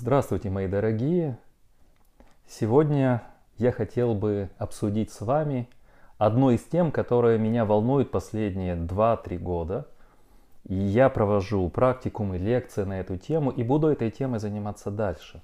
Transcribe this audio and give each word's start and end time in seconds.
Здравствуйте, 0.00 0.48
мои 0.48 0.68
дорогие! 0.68 1.36
Сегодня 2.46 3.24
я 3.56 3.72
хотел 3.72 4.14
бы 4.14 4.48
обсудить 4.56 5.10
с 5.10 5.20
вами 5.22 5.68
одну 6.18 6.50
из 6.50 6.62
тем, 6.62 6.92
которая 6.92 7.36
меня 7.36 7.64
волнует 7.64 8.12
последние 8.12 8.76
2-3 8.76 9.38
года. 9.38 9.88
И 10.62 10.76
я 10.76 11.08
провожу 11.08 11.68
практикумы, 11.68 12.38
лекции 12.38 12.84
на 12.84 13.00
эту 13.00 13.16
тему 13.16 13.50
и 13.50 13.64
буду 13.64 13.88
этой 13.88 14.12
темой 14.12 14.38
заниматься 14.38 14.92
дальше. 14.92 15.42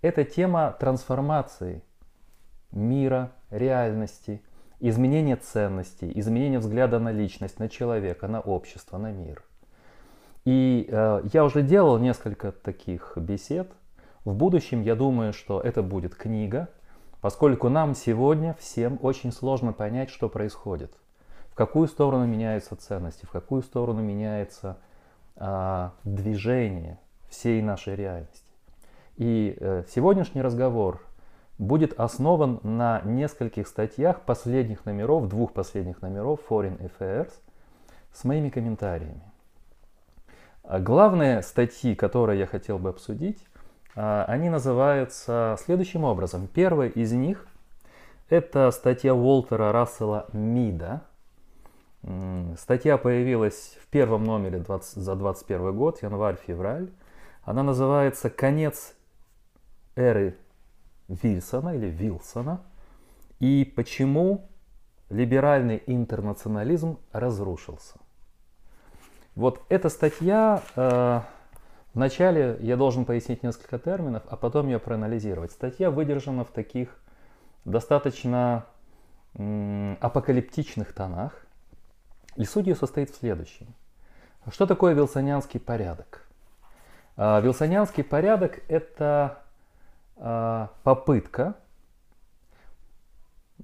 Это 0.00 0.24
тема 0.24 0.74
трансформации 0.80 1.82
мира, 2.72 3.32
реальности, 3.50 4.40
изменения 4.80 5.36
ценностей, 5.36 6.10
изменения 6.14 6.58
взгляда 6.58 7.00
на 7.00 7.12
личность, 7.12 7.58
на 7.58 7.68
человека, 7.68 8.28
на 8.28 8.40
общество, 8.40 8.96
на 8.96 9.12
мир– 9.12 9.44
и 10.44 10.86
э, 10.90 11.22
я 11.32 11.44
уже 11.44 11.62
делал 11.62 11.98
несколько 11.98 12.52
таких 12.52 13.12
бесед. 13.16 13.70
В 14.24 14.34
будущем 14.34 14.82
я 14.82 14.94
думаю, 14.94 15.32
что 15.32 15.60
это 15.60 15.82
будет 15.82 16.14
книга, 16.14 16.68
поскольку 17.20 17.68
нам 17.68 17.94
сегодня 17.94 18.54
всем 18.58 18.98
очень 19.02 19.32
сложно 19.32 19.72
понять, 19.72 20.10
что 20.10 20.28
происходит, 20.28 20.92
в 21.50 21.54
какую 21.54 21.88
сторону 21.88 22.26
меняются 22.26 22.76
ценности, 22.76 23.24
в 23.24 23.30
какую 23.30 23.62
сторону 23.62 24.02
меняется 24.02 24.78
э, 25.36 25.90
движение 26.04 26.98
всей 27.28 27.62
нашей 27.62 27.96
реальности. 27.96 28.44
И 29.16 29.56
э, 29.58 29.84
сегодняшний 29.88 30.42
разговор 30.42 31.00
будет 31.56 31.98
основан 31.98 32.60
на 32.62 33.00
нескольких 33.04 33.68
статьях 33.68 34.22
последних 34.22 34.84
номеров, 34.84 35.28
двух 35.28 35.52
последних 35.52 36.02
номеров 36.02 36.40
Foreign 36.48 36.78
Affairs 36.78 37.32
с 38.12 38.24
моими 38.24 38.48
комментариями. 38.48 39.22
А 40.64 40.80
главные 40.80 41.42
статьи, 41.42 41.94
которые 41.94 42.40
я 42.40 42.46
хотел 42.46 42.78
бы 42.78 42.88
обсудить, 42.88 43.44
а, 43.94 44.24
они 44.26 44.48
называются 44.48 45.56
следующим 45.62 46.04
образом. 46.04 46.46
Первая 46.46 46.88
из 46.88 47.12
них– 47.12 47.46
это 48.30 48.70
статья 48.70 49.14
Уолтера 49.14 49.72
Рассела 49.72 50.26
Мида. 50.32 51.02
Статья 52.58 52.96
появилась 52.96 53.76
в 53.82 53.88
первом 53.88 54.24
номере 54.24 54.58
20, 54.58 55.02
за 55.02 55.14
21 55.14 55.76
год, 55.76 56.02
январь-февраль. 56.02 56.90
Она 57.42 57.62
называется 57.62 58.30
«Конец 58.30 58.94
эры 59.96 60.36
Вильсона» 61.08 61.74
или 61.74 61.86
Вилсона 61.86 62.62
и 63.38 63.70
почему 63.76 64.48
либеральный 65.10 65.82
интернационализм 65.86 66.98
разрушился. 67.12 67.98
Вот 69.34 69.60
эта 69.68 69.88
статья, 69.88 70.62
э, 70.76 71.20
вначале 71.92 72.56
я 72.60 72.76
должен 72.76 73.04
пояснить 73.04 73.42
несколько 73.42 73.78
терминов, 73.78 74.22
а 74.28 74.36
потом 74.36 74.68
ее 74.68 74.78
проанализировать. 74.78 75.50
Статья 75.50 75.90
выдержана 75.90 76.44
в 76.44 76.50
таких 76.50 76.88
достаточно 77.64 78.64
м, 79.36 79.98
апокалиптичных 80.00 80.92
тонах. 80.92 81.32
И 82.36 82.44
суть 82.44 82.66
ее 82.66 82.76
состоит 82.76 83.10
в 83.10 83.16
следующем. 83.16 83.66
Что 84.50 84.66
такое 84.66 84.94
вилсонианский 84.94 85.58
порядок? 85.58 86.28
Э, 87.16 87.40
вилсонианский 87.40 88.04
порядок– 88.04 88.60
это 88.68 89.38
э, 90.16 90.68
попытка 90.84 91.54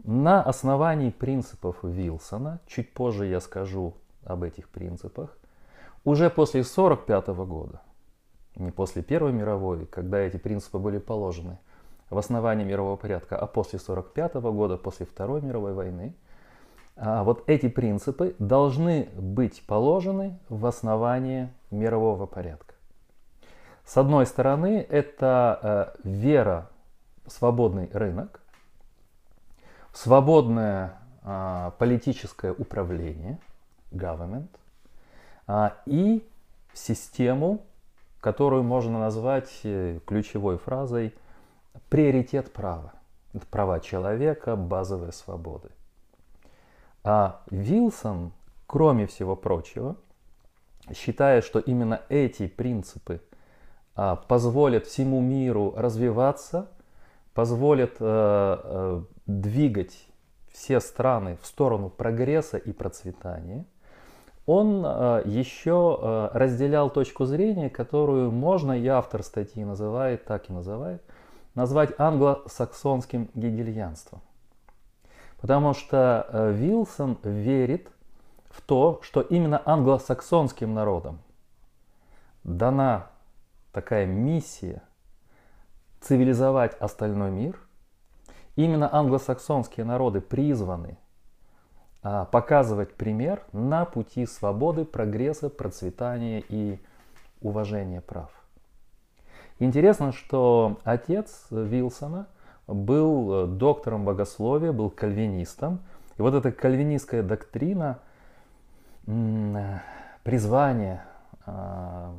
на 0.04 0.42
основании 0.42 1.10
принципов 1.10 1.76
Вилсона, 1.82 2.60
чуть 2.66 2.92
позже 2.92 3.26
я 3.26 3.40
скажу 3.40 3.94
об 4.24 4.42
этих 4.42 4.68
принципах, 4.68 5.36
уже 6.04 6.30
после 6.30 6.60
1945 6.60 7.28
года, 7.46 7.82
не 8.56 8.70
после 8.70 9.02
Первой 9.02 9.32
мировой, 9.32 9.86
когда 9.86 10.18
эти 10.18 10.36
принципы 10.36 10.78
были 10.78 10.98
положены 10.98 11.58
в 12.08 12.18
основании 12.18 12.64
мирового 12.64 12.96
порядка, 12.96 13.36
а 13.36 13.46
после 13.46 13.78
1945 13.78 14.42
года, 14.52 14.76
после 14.76 15.06
Второй 15.06 15.42
мировой 15.42 15.74
войны, 15.74 16.14
а 16.96 17.22
вот 17.24 17.44
эти 17.46 17.68
принципы 17.68 18.34
должны 18.38 19.08
быть 19.14 19.64
положены 19.66 20.38
в 20.48 20.66
основании 20.66 21.50
мирового 21.70 22.26
порядка. 22.26 22.74
С 23.84 23.96
одной 23.96 24.26
стороны, 24.26 24.86
это 24.88 25.94
э, 26.04 26.08
вера 26.08 26.68
в 27.24 27.32
свободный 27.32 27.88
рынок, 27.92 28.40
свободное 29.92 31.00
а, 31.22 31.72
политическое 31.78 32.52
управление, 32.52 33.38
government– 33.92 34.48
и 35.86 36.24
систему, 36.74 37.62
которую 38.20 38.62
можно 38.62 39.00
назвать 39.00 39.50
э, 39.64 39.98
ключевой 40.06 40.58
фразой 40.58 41.14
приоритет 41.88 42.52
права. 42.52 42.92
Это 43.32 43.46
права 43.46 43.80
человека, 43.80 44.56
базовые 44.56 45.12
свободы. 45.12 45.70
А 47.02 47.42
Вилсон, 47.50 48.32
кроме 48.66 49.06
всего 49.06 49.36
прочего, 49.36 49.96
считает, 50.94 51.44
что 51.44 51.58
именно 51.58 52.02
эти 52.08 52.46
принципы 52.46 53.22
а, 53.94 54.16
позволят 54.16 54.86
всему 54.86 55.20
миру 55.20 55.72
развиваться, 55.76 56.68
позволят 57.32 57.96
э, 58.00 58.00
э, 58.00 59.02
двигать 59.26 60.06
все 60.52 60.80
страны 60.80 61.38
в 61.40 61.46
сторону 61.46 61.88
прогресса 61.88 62.56
и 62.56 62.72
процветания– 62.72 63.64
он 64.50 64.82
э, 64.84 65.22
еще 65.26 65.96
э, 66.02 66.30
разделял 66.32 66.90
точку 66.90 67.24
зрения, 67.24 67.70
которую 67.70 68.32
можно, 68.32 68.72
и 68.72 68.84
автор 68.88 69.22
статьи 69.22 69.64
называет, 69.64 70.24
так 70.24 70.50
и 70.50 70.52
называет, 70.52 71.04
назвать 71.54 71.92
англосаксонским 72.00 73.30
гегельянством. 73.34 74.20
Потому 75.40 75.72
что 75.72 76.26
э, 76.28 76.52
Вилсон 76.52 77.16
верит 77.22 77.92
в 78.50 78.60
то, 78.60 78.98
что 79.02 79.20
именно 79.20 79.62
англосаксонским 79.64 80.74
народам 80.74 81.20
дана 82.42 83.06
такая 83.70 84.04
миссия 84.04 84.82
цивилизовать 86.00 86.74
остальной 86.80 87.30
мир. 87.30 87.56
Именно 88.56 88.92
англосаксонские 88.92 89.86
народы 89.86 90.20
призваны 90.20 90.98
показывать 92.02 92.94
пример 92.94 93.42
на 93.52 93.84
пути 93.84 94.24
свободы, 94.26 94.84
прогресса, 94.84 95.50
процветания 95.50 96.42
и 96.48 96.78
уважения 97.42 98.00
прав. 98.00 98.30
Интересно, 99.58 100.12
что 100.12 100.80
отец 100.84 101.46
Вилсона 101.50 102.26
был 102.66 103.44
э, 103.44 103.46
доктором 103.46 104.04
богословия, 104.04 104.72
был 104.72 104.88
кальвинистом. 104.88 105.80
И 106.16 106.22
вот 106.22 106.34
эта 106.34 106.50
кальвинистская 106.52 107.22
доктрина, 107.22 107.98
призвание, 110.22 111.02
а, 111.46 112.14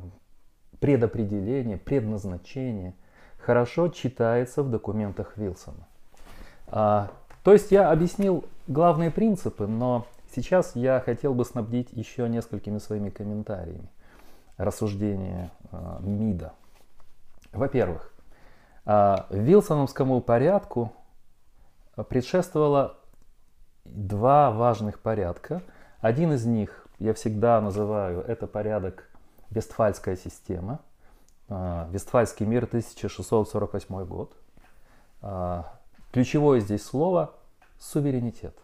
предопределение, 0.80 1.78
предназначение 1.78 2.94
хорошо 3.38 3.88
читается 3.88 4.62
в 4.62 4.70
документах 4.70 5.36
Вилсона. 5.36 5.86
А, 6.66 7.10
то 7.44 7.52
есть 7.52 7.70
я 7.70 7.90
объяснил 7.90 8.44
главные 8.66 9.10
принципы, 9.10 9.66
но 9.66 10.06
сейчас 10.34 10.76
я 10.76 11.00
хотел 11.00 11.34
бы 11.34 11.44
снабдить 11.44 11.92
еще 11.92 12.28
несколькими 12.28 12.78
своими 12.78 13.10
комментариями 13.10 13.88
рассуждения 14.56 15.50
э, 15.70 15.96
МИДа. 16.00 16.52
Во-первых, 17.52 18.12
э, 18.86 19.16
Вилсоновскому 19.30 20.20
порядку 20.20 20.92
предшествовало 22.08 22.96
два 23.84 24.50
важных 24.50 25.00
порядка. 25.00 25.62
Один 26.00 26.32
из 26.32 26.46
них 26.46 26.86
я 26.98 27.14
всегда 27.14 27.60
называю 27.60 28.20
это 28.20 28.46
порядок 28.46 29.08
Вестфальская 29.50 30.16
система. 30.16 30.80
Э, 31.48 31.86
Вестфальский 31.90 32.46
мир 32.46 32.64
1648 32.64 34.04
год. 34.04 34.36
Э, 35.20 35.64
ключевое 36.12 36.60
здесь 36.60 36.84
слово 36.84 37.34
суверенитет. 37.82 38.56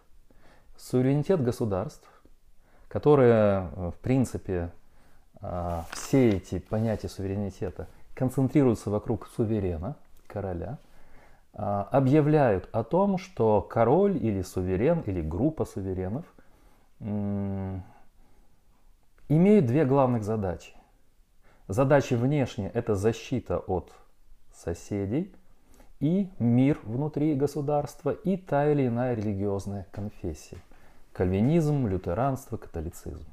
Суверенитет 0.77 1.43
государств, 1.43 2.09
которые, 2.89 3.69
э, 3.75 3.91
в 3.91 3.99
принципе, 4.01 4.71
э, 5.41 5.83
все 5.91 6.31
эти 6.31 6.61
понятия 6.61 7.09
суверенитета 7.09 7.89
концентрируются 8.15 8.91
вокруг 8.91 9.27
суверена, 9.27 9.97
короля, 10.27 10.79
э, 11.53 11.59
объявляют 11.59 12.69
о 12.73 12.85
том, 12.85 13.19
что 13.19 13.61
король 13.61 14.17
или 14.17 14.43
суверен, 14.43 15.01
или 15.01 15.21
группа 15.21 15.65
суверенов 15.65 16.25
имеют 17.01 17.85
две 19.67 19.85
главных 19.85 20.25
задачи. 20.25 20.75
Задача 21.69 22.17
внешняя– 22.17 22.71
это 22.75 22.97
защита 22.97 23.59
от 23.59 23.93
соседей– 24.53 25.33
и 26.01 26.31
мир 26.39 26.79
внутри 26.85 27.35
государства, 27.35 28.11
и 28.11 28.37
та 28.37 28.71
или 28.71 28.87
иная 28.87 29.15
религиозная 29.15 29.87
конфессия. 29.91 30.59
Кальвинизм, 31.13 31.87
лютеранство, 31.87 32.57
католицизм. 32.57 33.27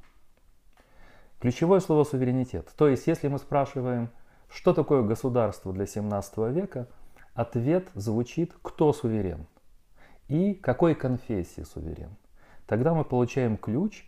Ключевое 1.39 1.79
слово 1.79 2.03
суверенитет. 2.03 2.71
То 2.77 2.87
есть, 2.87 3.07
если 3.07 3.27
мы 3.27 3.37
спрашиваем, 3.39 4.09
Что 4.47 4.73
такое 4.73 5.01
государство 5.01 5.73
для 5.73 5.85
17 5.85 6.37
века? 6.53 6.87
Ответ 7.33 7.89
звучит 7.93 8.53
«кто 8.61 8.93
суверен?» 8.93 9.47
и 10.27 10.53
«какой 10.53 10.95
конфессии 10.95 11.63
суверен?». 11.63 12.15
Тогда 12.65 12.93
мы 12.93 13.03
получаем 13.03 13.57
ключ 13.57 14.07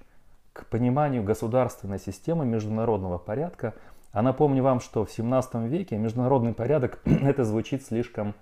к 0.53 0.65
пониманию 0.67 1.23
государственной 1.23 1.99
системы 1.99 2.45
международного 2.45 3.17
порядка. 3.17 3.73
А 4.13 4.21
напомню 4.21 4.63
вам, 4.63 4.79
что 4.79 5.05
в 5.05 5.11
17 5.11 5.55
веке 5.69 5.97
международный 5.97 6.53
порядок, 6.53 7.01
это 7.05 7.43
звучит 7.43 7.85
слишком, 7.85 8.33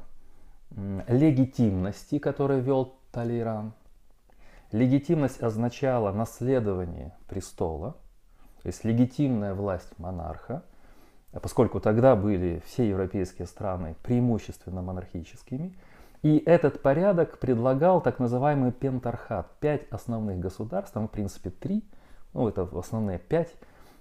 легитимности, 1.09 2.19
который 2.19 2.61
вел 2.61 2.97
Талейран. 3.13 3.75
Легитимность 4.73 5.43
означала 5.43 6.13
наследование 6.13 7.13
престола, 7.29 7.97
то 8.63 8.67
есть 8.69 8.85
легитимная 8.85 9.53
власть 9.55 9.99
монарха, 9.99 10.63
поскольку 11.43 11.81
тогда 11.81 12.15
были 12.15 12.63
все 12.67 12.89
европейские 12.89 13.47
страны 13.47 13.97
преимущественно 14.03 14.81
монархическими. 14.81 15.75
И 16.23 16.39
этот 16.39 16.83
порядок 16.83 17.39
предлагал 17.39 18.03
так 18.03 18.19
называемый 18.19 18.73
пентархат, 18.73 19.51
пять 19.61 19.89
основных 19.91 20.39
государств, 20.39 20.93
там 20.93 21.09
в 21.09 21.11
принципе 21.11 21.51
три, 21.51 21.83
ну 22.35 22.47
это 22.49 22.69
основные 22.73 23.19
пять, 23.19 23.55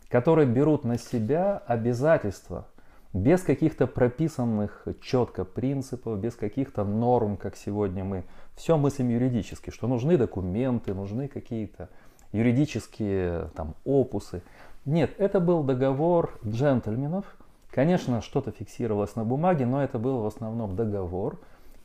которые 0.10 0.48
берут 0.48 0.83
на 0.83 0.98
себя 0.98 1.63
обязательства 1.66 2.68
без 3.13 3.42
каких-то 3.42 3.88
прописанных 3.88 4.86
четко 5.01 5.44
принципов, 5.44 6.19
без 6.19 6.36
каких-то 6.36 6.83
норм, 6.83 7.38
как 7.38 7.56
сегодня 7.56 8.04
мы 8.04 8.24
все 8.56 8.77
мыслим 8.77 9.10
юридически, 9.10 9.71
что 9.71 9.88
нужны 9.88 10.18
документы, 10.18 10.94
нужны 10.94 11.27
какие-то 11.27 11.89
юридические 12.31 13.50
там 13.56 13.75
опусы. 13.86 14.44
Нет, 14.86 15.12
это 15.18 15.39
был 15.39 15.63
договор 15.63 16.38
джентльменов. 16.45 17.25
Конечно, 17.71 18.21
что-то 18.21 18.51
фиксировалось 18.51 19.16
на 19.16 19.24
бумаге, 19.24 19.66
но 19.66 19.83
это 19.83 19.98
был 20.00 20.21
в 20.21 20.25
основном 20.25 20.75
договор 20.75 21.39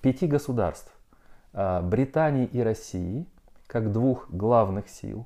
пяти 0.04 0.26
государств. 0.26 0.92
А, 1.54 1.80
Британии 1.80 2.44
и 2.44 2.60
России, 2.60 3.26
как 3.66 3.90
двух 3.90 4.30
главных 4.30 4.90
сил, 4.90 5.24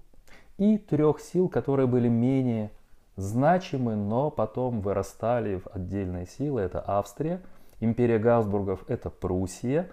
и 0.56 0.78
трех 0.78 1.18
сил, 1.18 1.48
которые 1.48 1.88
были 1.88 2.06
менее 2.06 2.70
значимы, 3.16 3.96
но 3.96 4.30
потом 4.30 4.80
вырастали 4.80 5.56
в 5.56 5.66
отдельные 5.74 6.26
силы. 6.26 6.60
Это 6.60 6.80
Австрия, 6.86 7.40
империя 7.80 8.20
Габсбургов, 8.20 8.84
это 8.88 9.10
Пруссия 9.10 9.88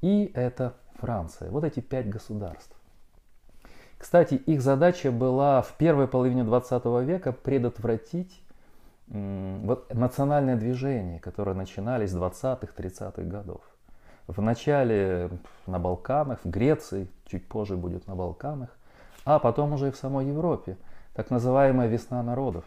и 0.00 0.32
это 0.34 0.72
Франция. 0.94 1.50
Вот 1.50 1.64
эти 1.64 1.80
пять 1.80 2.08
государств. 2.08 2.74
Кстати, 3.98 4.36
их 4.36 4.62
задача 4.62 5.12
была 5.12 5.60
в 5.60 5.74
первой 5.76 6.08
половине 6.08 6.44
20 6.44 6.82
века 7.06 7.32
предотвратить 7.32 8.42
вот, 9.06 9.92
национальное 9.92 10.56
движение, 10.56 11.20
которое 11.20 11.52
начинались 11.52 12.12
с 12.12 12.16
20-х, 12.16 12.68
30-х 12.74 13.22
годов. 13.24 13.60
В 14.30 14.40
начале 14.40 15.28
на 15.66 15.80
Балканах, 15.80 16.38
в 16.44 16.48
Греции, 16.48 17.08
чуть 17.26 17.48
позже 17.48 17.76
будет 17.76 18.06
на 18.06 18.14
Балканах, 18.14 18.68
а 19.24 19.40
потом 19.40 19.72
уже 19.72 19.88
и 19.88 19.90
в 19.90 19.96
самой 19.96 20.26
Европе. 20.26 20.76
Так 21.14 21.30
называемая 21.30 21.88
весна 21.88 22.22
народов. 22.22 22.64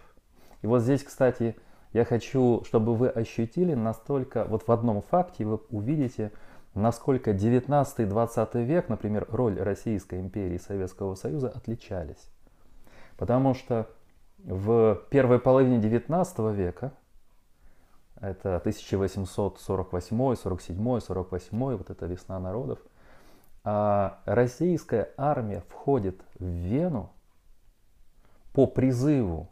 И 0.61 0.67
вот 0.67 0.81
здесь, 0.81 1.03
кстати, 1.03 1.55
я 1.93 2.03
хочу, 2.03 2.63
чтобы 2.65 2.95
вы 2.95 3.07
ощутили 3.07 3.75
настолько, 3.75 4.43
вот 4.43 4.67
в 4.67 4.71
одном 4.73 5.01
факте 5.03 5.45
вы 5.45 5.61
увидите, 5.69 6.33
насколько 6.73 7.31
19-20 7.31 8.63
век, 8.65 8.89
например, 8.89 9.25
роль 9.29 9.57
Российской 9.57 10.19
империи 10.19 10.55
и 10.55 10.59
Советского 10.59 11.15
Союза 11.15 11.47
отличались. 11.47 12.29
Потому 13.15 13.53
что 13.53 13.87
в 14.43 14.99
первой 15.09 15.39
половине 15.39 15.77
19 15.77 16.39
века, 16.53 16.91
это 18.23 18.57
1848, 18.57 20.35
47, 20.35 20.99
48, 20.99 21.75
вот 21.75 21.89
эта 21.89 22.05
весна 22.05 22.39
народов, 22.39 22.79
а 23.63 24.19
российская 24.25 25.11
армия 25.17 25.63
входит 25.69 26.21
в 26.39 26.43
Вену 26.43 27.11
по 28.53 28.67
призыву 28.67 29.49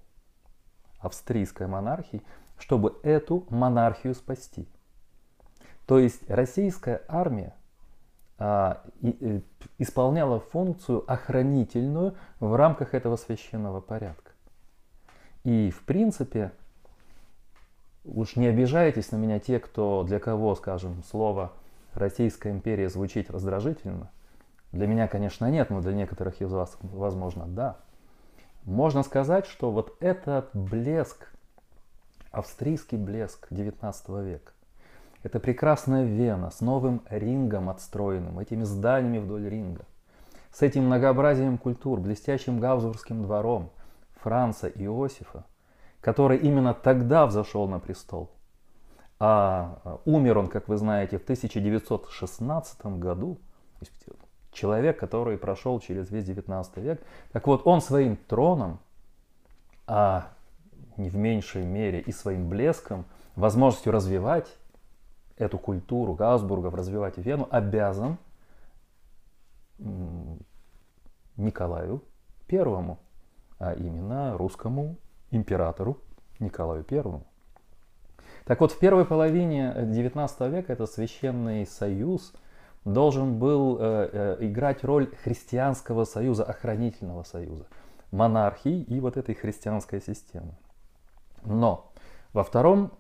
австрийской 1.00 1.68
монархии, 1.68 2.22
чтобы 2.58 3.00
эту 3.04 3.46
монархию 3.50 4.16
спасти– 4.16 4.68
то 5.92 6.00
есть 6.00 6.30
российская 6.30 7.02
армия 7.10 7.54
а, 8.38 8.82
и, 9.02 9.10
и, 9.10 9.44
исполняла 9.78 10.40
функцию 10.40 11.04
охранительную 11.06 12.16
в 12.40 12.56
рамках 12.56 12.94
этого 12.94 13.18
священного 13.18 13.82
порядка. 13.82 14.32
И 15.44 15.70
в 15.70 15.84
принципе, 15.84 16.54
уж 18.04 18.36
не 18.36 18.48
обижайтесь 18.48 19.12
на 19.12 19.18
меня 19.18 19.40
те, 19.40 19.60
кто 19.60 20.04
для 20.04 20.20
кого, 20.20 20.56
скажем, 20.56 21.04
слово 21.10 21.52
Российская 21.94 22.52
империя 22.52 22.90
звучит 22.90 23.30
раздражительно. 23.30 24.10
Для 24.72 24.88
меня, 24.88 25.08
конечно, 25.08 25.50
нет, 25.50 25.70
но 25.70 25.82
для 25.82 25.94
некоторых 25.94 26.42
из 26.42 26.52
вас, 26.52 26.78
возможно, 26.82 27.46
да. 27.46 27.78
Можно 28.64 29.04
сказать, 29.04 29.46
что 29.46 29.72
вот 29.72 29.98
этот 30.00 30.50
блеск, 30.54 31.32
австрийский 32.32 32.98
блеск 32.98 33.48
19 33.50 34.10
века, 34.10 34.54
это 35.24 35.40
прекрасная 35.40 36.06
Вена 36.06 36.50
с 36.50 36.62
новым 36.62 37.02
рингом 37.10 37.70
отстроенным, 37.70 38.40
этими 38.40 38.64
зданиями 38.64 39.20
вдоль 39.20 39.50
ринга. 39.50 39.86
С 40.54 40.62
этим 40.62 40.86
многообразием 40.86 41.58
культур, 41.58 42.00
блестящим 42.00 42.60
Гавзурским 42.60 43.22
двором 43.24 43.70
Франца 44.22 44.68
Иосифа, 44.68 45.46
который 46.02 46.38
именно 46.38 46.74
тогда 46.74 47.26
взошел 47.28 47.68
на 47.68 47.80
престол. 47.80 48.32
А, 49.20 49.80
а 49.84 50.00
умер 50.06 50.40
он, 50.40 50.48
как 50.48 50.68
вы 50.68 50.78
знаете, 50.78 51.20
в 51.20 51.24
1916 51.24 52.86
году. 52.98 53.38
Человек, 54.52 55.00
который 55.00 55.38
прошел 55.38 55.80
через 55.80 56.10
весь 56.10 56.26
19 56.26 56.78
век. 56.78 57.02
Так 57.32 57.48
вот, 57.48 57.62
он 57.66 57.82
своим 57.82 58.18
троном, 58.18 58.80
а 59.88 60.28
не 60.98 61.10
в 61.10 61.16
меньшей 61.16 61.64
мере 61.64 62.02
и 62.02 62.12
своим 62.12 62.50
блеском, 62.50 63.06
возможностью 63.36 63.94
развивать 63.94 64.48
эту 65.38 65.58
культуру 65.58 66.14
Габсбургов 66.14 66.74
развивать 66.74 67.18
Вену, 67.18 67.48
обязан 67.50 68.18
Николаю 71.38 72.04
Первому, 72.48 73.00
а 73.58 73.74
именно 73.74 74.38
русскому 74.38 74.98
императору 75.32 75.98
Николаю 76.40 76.84
Первому. 76.84 77.24
Так 78.46 78.62
вот, 78.62 78.72
в 78.72 78.80
первой 78.80 79.06
половине 79.06 79.74
XIX 79.76 80.50
века 80.50 80.74
этот 80.74 80.92
священный 80.92 81.66
союз 81.66 82.34
должен 82.86 83.38
был 83.38 83.78
э, 83.80 84.10
э, 84.12 84.38
играть 84.42 84.84
роль 84.84 85.14
христианского 85.24 86.06
союза, 86.06 86.44
охранительного 86.44 87.24
союза, 87.24 87.68
монархии 88.12 88.82
и 88.82 89.00
вот 89.00 89.18
этой 89.18 89.36
христианской 89.36 90.02
системы. 90.02 90.56
Но 91.44 91.92
во 92.34 92.44
втором 92.44 92.92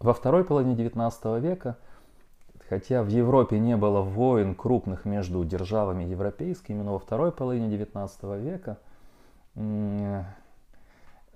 во 0.00 0.12
второй 0.12 0.44
половине 0.44 0.74
XIX 0.74 1.40
века, 1.40 1.78
хотя 2.68 3.02
в 3.02 3.08
Европе 3.08 3.58
не 3.58 3.76
было 3.76 4.02
войн 4.02 4.54
крупных 4.54 5.06
между 5.06 5.42
державами 5.44 6.04
европейскими, 6.04 6.82
но 6.82 6.92
во 6.92 6.98
второй 6.98 7.32
половине 7.32 7.74
XIX 7.74 8.40
века 8.40 8.78
э, 9.54 10.24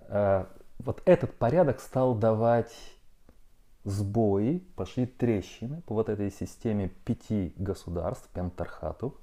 вот 0.09 1.03
этот 1.05 1.35
порядок 1.35 1.81
стал 1.81 2.15
давать 2.15 2.73
сбои, 3.85 4.62
пошли 4.77 5.07
трещины 5.07 5.83
по 5.83 5.95
вот 5.95 6.09
этой 6.09 6.31
системе 6.31 6.88
пяти 7.05 7.53
государств, 7.57 8.29
пентархату. 8.33 9.15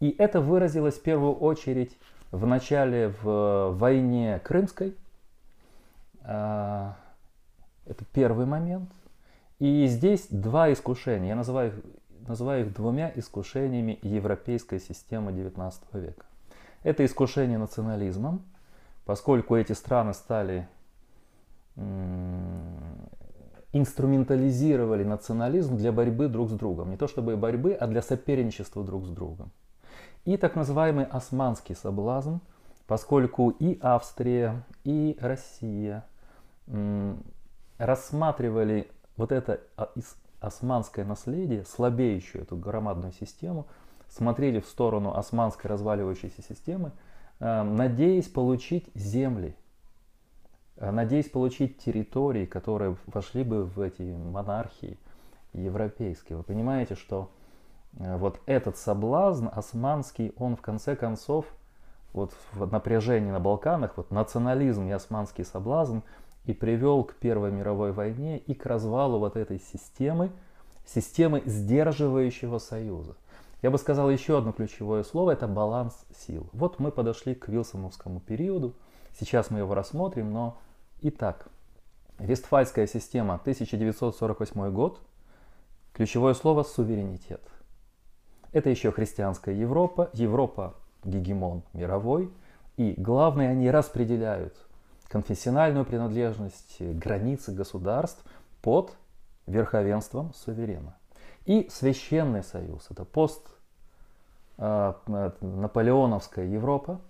И 0.00 0.14
это 0.18 0.40
выразилось 0.40 0.96
в 0.98 1.02
первую 1.02 1.34
очередь 1.34 1.96
в 2.30 2.46
начале 2.46 3.12
в 3.22 3.70
войне 3.72 4.40
Крымской, 4.42 4.96
а, 6.22 6.96
это 7.86 8.04
первый 8.12 8.46
момент. 8.46 8.90
И 9.58 9.86
здесь 9.86 10.26
два 10.30 10.72
искушения. 10.72 11.28
Я 11.28 11.36
называю, 11.36 11.72
называю 12.26 12.66
их 12.66 12.72
двумя 12.72 13.12
искушениями 13.14 13.98
европейской 14.02 14.78
системы 14.80 15.32
XIX 15.32 15.74
века. 15.94 16.24
Это 16.82 17.04
искушение 17.04 17.58
национализмом, 17.58 18.42
поскольку 19.04 19.56
эти 19.56 19.72
страны 19.72 20.14
стали 20.14 20.68
инструментализировали 23.72 25.04
национализм 25.04 25.76
для 25.76 25.92
борьбы 25.92 26.28
друг 26.28 26.50
с 26.50 26.52
другом. 26.52 26.90
Не 26.90 26.96
то 26.96 27.06
чтобы 27.06 27.36
борьбы, 27.36 27.72
а 27.72 27.86
для 27.86 28.02
соперничества 28.02 28.84
друг 28.84 29.06
с 29.06 29.10
другом. 29.10 29.50
И 30.24 30.36
так 30.36 30.56
называемый 30.56 31.04
османский 31.04 31.74
соблазн, 31.74 32.36
поскольку 32.86 33.50
и 33.50 33.78
Австрия, 33.80 34.64
и 34.84 35.16
Россия 35.20 36.04
рассматривали 37.78 38.88
вот 39.16 39.32
это 39.32 39.60
османское 40.40 41.04
наследие, 41.04 41.64
слабеющую 41.64 42.42
эту 42.42 42.56
громадную 42.56 43.12
систему, 43.12 43.66
смотрели 44.08 44.60
в 44.60 44.66
сторону 44.66 45.14
османской 45.14 45.70
разваливающейся 45.70 46.42
системы, 46.42 46.92
надеясь 47.40 48.28
получить 48.28 48.90
земли, 48.94 49.56
э, 50.76 50.90
надеясь 50.90 51.28
получить 51.28 51.78
территории, 51.78 52.46
которые 52.46 52.96
вошли 53.06 53.42
бы 53.42 53.64
в 53.64 53.80
эти 53.80 54.02
монархии 54.02 54.98
европейские. 55.52 56.38
Вы 56.38 56.44
понимаете, 56.44 56.94
что 56.94 57.30
э, 57.98 58.16
вот 58.16 58.40
этот 58.46 58.76
соблазн 58.76 59.48
османский, 59.52 60.32
он 60.36 60.56
в 60.56 60.60
конце 60.60 60.94
концов, 60.94 61.46
вот 62.12 62.32
в 62.52 62.70
напряжении 62.70 63.30
на 63.30 63.40
Балканах, 63.40 63.96
вот 63.96 64.10
национализм 64.10 64.86
и 64.88 64.90
османский 64.90 65.44
соблазн– 65.44 66.00
и 66.46 66.52
привел 66.52 67.04
к 67.04 67.14
Первой 67.14 67.50
мировой 67.50 67.92
войне 67.92 68.38
и 68.38 68.54
к 68.54 68.66
развалу 68.66 69.18
вот 69.18 69.36
этой 69.36 69.60
системы, 69.60 70.30
системы 70.86 71.42
сдерживающего 71.44 72.58
союза. 72.58 73.16
Я 73.62 73.70
бы 73.70 73.78
сказал 73.78 74.10
еще 74.10 74.38
одно 74.38 74.52
ключевое 74.52 75.02
слово, 75.02 75.32
это 75.32 75.46
баланс 75.46 76.06
сил. 76.26 76.48
Вот 76.52 76.78
мы 76.78 76.90
подошли 76.90 77.34
к 77.34 77.48
Вилсоновскому 77.48 78.20
периоду, 78.20 78.74
сейчас 79.18 79.50
мы 79.50 79.58
его 79.58 79.74
рассмотрим, 79.74 80.32
но 80.32 80.58
итак, 81.02 81.48
Вестфальская 82.18 82.86
система, 82.86 83.34
1948 83.34 84.70
год, 84.70 85.00
ключевое 85.92 86.34
слово 86.34 86.62
суверенитет. 86.62 87.42
Это 88.52 88.68
еще 88.70 88.92
христианская 88.92 89.54
Европа, 89.58 90.10
Европа 90.12 90.74
гегемон 91.04 91.62
мировой, 91.72 92.30
и 92.76 92.94
главное, 92.96 93.50
они 93.50 93.70
распределяют 93.70 94.54
конфессиональную 95.08 95.84
принадлежность, 95.84 96.80
границы 96.80 97.52
государств 97.52 98.24
под 98.62 98.92
верховенством 99.46 100.32
суверена. 100.34 100.96
И 101.44 101.68
Священный 101.70 102.42
Союз, 102.42 102.86
это 102.90 103.04
пост 103.04 103.48
э, 104.58 104.92
Наполеоновская 105.40 106.46
Европа, 106.46 107.00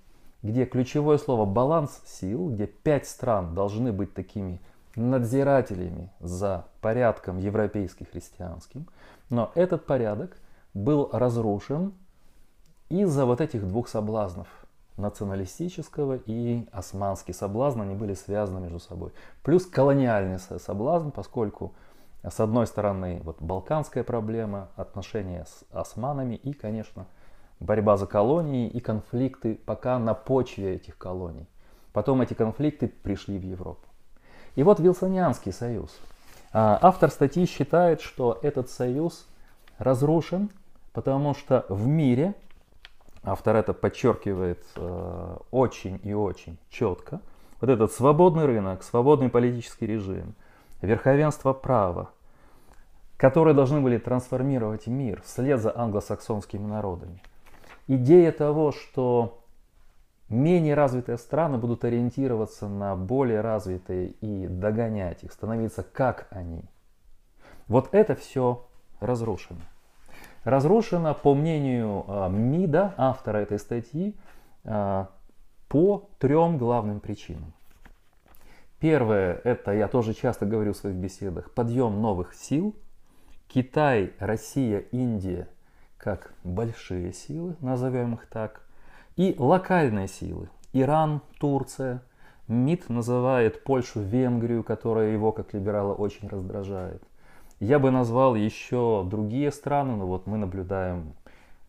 где 0.43 0.65
ключевое 0.65 1.19
слово 1.19 1.45
баланс 1.45 2.01
сил, 2.07 2.51
где 2.51 2.67
пять 2.67 3.07
стран 3.07 3.55
должны 3.55 3.93
быть 3.93 4.15
такими 4.15 4.61
надзирателями 4.97 6.11
за 6.21 6.67
порядком 6.81 7.39
европейским 7.39 8.07
христианским, 8.07 8.87
но 9.29 9.53
этот 9.55 9.87
порядок 9.87 10.37
был 10.75 11.09
разрушен 11.13 11.93
из-за 12.89 13.25
вот 13.27 13.41
этих 13.41 13.67
двух 13.67 13.89
соблазнов 13.89 14.49
националистического 14.97 16.19
и 16.27 16.67
османский 16.73 17.35
соблазн, 17.35 17.83
они 17.83 17.95
были 17.95 18.15
связаны 18.15 18.61
между 18.61 18.81
собой. 18.81 19.13
Плюс 19.43 19.67
колониальный 19.67 20.39
соблазн, 20.39 21.11
поскольку 21.11 21.73
с 22.29 22.41
одной 22.41 22.67
стороны 22.67 23.21
вот 23.25 23.41
балканская 23.41 24.05
проблема, 24.05 24.69
отношения 24.77 25.47
с 25.47 25.65
османами 25.73 26.35
и, 26.35 26.53
конечно, 26.53 27.07
борьба 27.61 27.97
за 27.97 28.07
колонии 28.07 28.69
и 28.69 28.81
конфликты 28.81 29.59
пока 29.65 29.99
на 29.99 30.15
почве 30.15 30.75
этих 30.75 30.99
колоний. 30.99 31.47
Потом 31.93 32.21
эти 32.23 32.35
конфликты 32.35 32.89
пришли 32.89 33.39
в 33.39 33.43
Европу. 33.43 33.87
И 34.57 34.63
вот 34.63 34.81
Вилсонианский 34.81 35.53
союз. 35.53 35.99
А, 36.53 36.79
автор 36.83 37.11
статьи 37.11 37.47
считает, 37.47 38.01
что 38.01 38.39
этот 38.43 38.69
союз 38.71 39.27
разрушен, 39.79 40.51
потому 40.93 41.35
что 41.35 41.65
в 41.69 41.87
мире 41.87 42.35
автор 43.23 43.57
это 43.57 43.73
подчеркивает 43.73 44.65
э, 44.77 45.37
очень 45.51 46.01
и 46.03 46.13
очень 46.13 46.59
четко, 46.71 47.21
вот 47.61 47.71
этот 47.71 47.93
свободный 47.93 48.47
рынок, 48.47 48.83
свободный 48.83 49.29
политический 49.29 49.87
режим, 49.87 50.35
верховенство 50.83 51.53
права, 51.53 52.11
которые 53.17 53.55
должны 53.55 53.81
были 53.81 53.99
трансформировать 53.99 54.87
мир 54.87 55.23
вслед 55.23 55.61
за 55.61 55.77
англосаксонскими 55.77 56.67
народами. 56.67 57.23
Идея 57.87 58.33
того, 58.33 58.73
что 58.73 59.43
менее 60.29 60.75
развитые 60.75 61.19
страны 61.19 61.59
будут 61.59 61.85
ориентироваться 61.85 62.69
на 62.69 62.97
более 62.97 63.41
развитые 63.41 64.11
и 64.21 64.47
догонять 64.47 65.25
их, 65.25 65.33
становиться 65.33 65.83
как 65.83 66.29
они. 66.31 66.63
Вот 67.67 67.89
это 67.93 68.15
все 68.15 68.67
разрушено 69.01 69.61
разрушена, 70.45 71.15
по 71.15 71.35
мнению 71.35 72.05
а, 72.07 72.29
МИДа, 72.29 72.95
автора 72.97 73.39
этой 73.39 73.59
статьи, 73.59 74.17
а, 74.65 75.09
по 75.69 76.09
трем 76.19 76.59
главным 76.59 77.01
причинам. 77.01 77.53
Первое, 78.81 79.41
это 79.45 79.73
я 79.73 79.89
тоже 79.89 80.15
часто 80.15 80.47
говорю 80.47 80.73
в 80.73 80.77
своих 80.77 80.97
беседах, 80.97 81.53
подъем 81.53 82.01
новых 82.01 82.35
сил. 82.35 82.75
Китай, 83.47 84.13
Россия, 84.19 84.79
Индия 84.91 85.49
как 86.01 86.33
большие 86.45 87.13
силы, 87.13 87.57
назовем 87.61 88.15
их 88.15 88.27
так. 88.27 88.63
И 89.17 89.35
локальные 89.39 90.09
силы. 90.09 90.49
Иран, 90.73 91.21
Турция. 91.39 92.03
МИД 92.49 92.89
называет 92.89 93.63
Польшу, 93.63 94.01
Венгрию, 94.01 94.65
которая 94.65 95.13
его 95.13 95.31
как 95.31 95.53
либерала 95.53 95.95
очень 95.95 96.27
раздражает. 96.29 97.03
Я 97.61 97.79
бы 97.79 97.91
назвал 97.91 98.35
еще 98.35 99.07
другие 99.09 99.53
страны, 99.53 99.95
но 99.95 100.07
вот 100.07 100.27
мы 100.27 100.39
наблюдаем, 100.39 101.13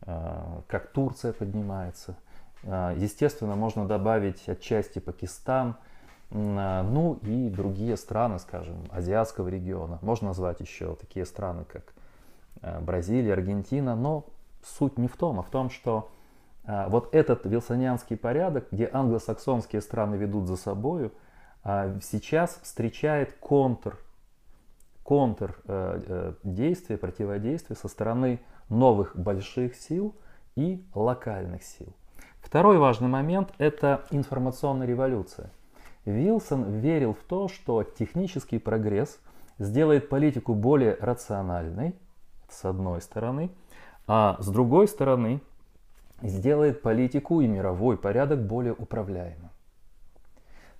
а, 0.01 0.63
как 0.67 0.87
Турция 0.91 1.33
поднимается. 1.33 2.15
А, 2.63 2.95
естественно, 2.95 3.55
можно 3.55 3.85
добавить 3.85 4.47
отчасти 4.47 4.99
Пакистан, 4.99 5.75
ну 6.31 7.19
и 7.23 7.49
другие 7.49 7.97
страны, 7.97 8.39
скажем, 8.39 8.87
азиатского 8.91 9.49
региона. 9.49 9.99
Можно 10.01 10.29
назвать 10.29 10.59
еще 10.61 10.95
такие 10.95 11.25
страны, 11.25 11.65
как 11.65 11.93
Бразилия, 12.81 13.33
Аргентина, 13.33 13.95
но 13.95 14.25
суть 14.63 14.97
не 14.97 15.07
в 15.07 15.17
том, 15.17 15.39
а 15.39 15.43
в 15.43 15.49
том, 15.49 15.69
что 15.69 16.09
вот 16.65 17.13
этот 17.13 17.45
вилсонианский 17.45 18.17
порядок, 18.17 18.67
где 18.71 18.89
англосаксонские 18.91 19.81
страны 19.81 20.15
ведут 20.15 20.47
за 20.47 20.55
собою, 20.55 21.11
сейчас 21.63 22.59
встречает 22.63 23.33
контр 23.39 23.97
контрдействие, 25.03 26.97
противодействие 26.97 27.75
со 27.75 27.87
стороны 27.89 28.39
новых 28.69 29.17
больших 29.17 29.75
сил 29.75 30.15
и 30.55 30.85
локальных 30.93 31.63
сил. 31.63 31.93
Второй 32.39 32.77
важный 32.77 33.09
момент– 33.09 33.51
это 33.57 34.05
информационная 34.11 34.87
революция. 34.87 35.49
Вилсон 36.05 36.79
верил 36.79 37.13
в 37.13 37.23
то, 37.23 37.47
что 37.47 37.83
технический 37.83 38.59
прогресс 38.59 39.19
сделает 39.59 40.09
политику 40.09 40.55
более 40.55 40.95
рациональной, 40.99 41.95
с 42.49 42.65
одной 42.65 43.01
стороны, 43.01 43.51
а 44.07 44.37
с 44.39 44.47
другой 44.47 44.87
стороны 44.87 45.41
сделает 46.21 46.81
политику 46.81 47.41
и 47.41 47.47
мировой 47.47 47.97
порядок 47.97 48.45
более 48.45 48.73
управляемым. 48.73 49.49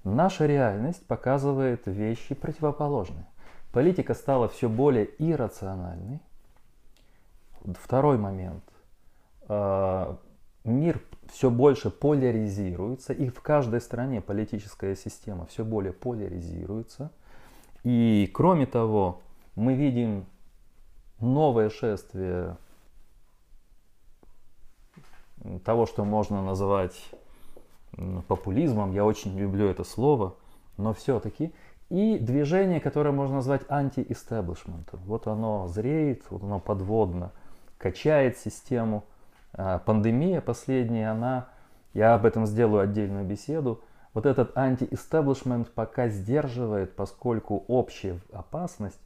Наша 0.04 0.48
реальность 0.48 1.06
показывает 1.06 1.86
вещи 1.86 2.34
противоположные. 2.34 3.28
Политика 3.72 4.16
стала 4.16 4.48
все 4.50 4.68
более 4.68 5.10
иррациональной. 5.20 6.20
Второй 7.80 8.18
момент. 8.18 8.64
Мир 10.64 11.02
все 11.32 11.50
больше 11.50 11.90
поляризируется, 11.90 13.14
и 13.14 13.30
в 13.30 13.42
каждой 13.42 13.82
стране 13.82 14.22
политическая 14.22 14.96
система 14.96 15.46
все 15.48 15.66
более 15.66 15.94
поляризируется. 15.94 17.12
И 17.84 18.30
кроме 18.34 18.66
того, 18.68 19.22
мы 19.56 19.74
видим 19.74 20.26
новое 21.20 21.70
шествие 21.70 22.58
того, 25.64 25.86
что 25.86 26.04
можно 26.06 26.44
назвать 26.44 27.12
популизмом. 28.28 28.94
Я 28.94 29.06
очень 29.06 29.38
люблю 29.38 29.68
это 29.68 29.84
слово, 29.84 30.36
но 30.78 30.94
все-таки 30.94 31.54
и 31.90 32.18
движение, 32.18 32.80
которое 32.80 33.12
можно 33.12 33.36
назвать 33.36 33.64
анти-истеблишментом. 33.68 35.02
Вот 35.06 35.28
оно 35.28 35.68
зреет, 35.68 36.24
вот 36.30 36.44
оно 36.44 36.60
подводно, 36.60 37.32
качает 37.78 38.38
систему. 38.38 39.04
А 39.54 39.80
пандемия 39.80 40.42
последняя, 40.42 41.12
она, 41.12 41.48
я 41.94 42.14
об 42.16 42.26
этом 42.26 42.46
сделаю 42.46 42.82
отдельную 42.82 43.26
беседу, 43.26 43.82
вот 44.14 44.26
этот 44.26 44.58
анти-истеблишмент 44.58 45.72
пока 45.72 46.10
сдерживает, 46.10 46.96
поскольку 46.96 47.64
общая 47.68 48.20
опасность 48.34 49.00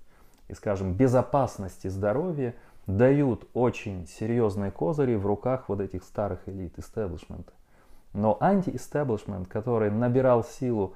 и, 0.47 0.53
скажем, 0.53 0.93
безопасность 0.93 1.85
и 1.85 1.89
здоровье 1.89 2.55
дают 2.87 3.47
очень 3.53 4.07
серьезные 4.07 4.71
козыри 4.71 5.15
в 5.15 5.25
руках 5.25 5.69
вот 5.69 5.79
этих 5.79 6.03
старых 6.03 6.47
элит 6.47 6.77
истеблишмента. 6.77 7.53
Но 8.13 8.37
анти-истеблишмент, 8.39 9.47
который 9.47 9.91
набирал 9.91 10.43
силу 10.43 10.93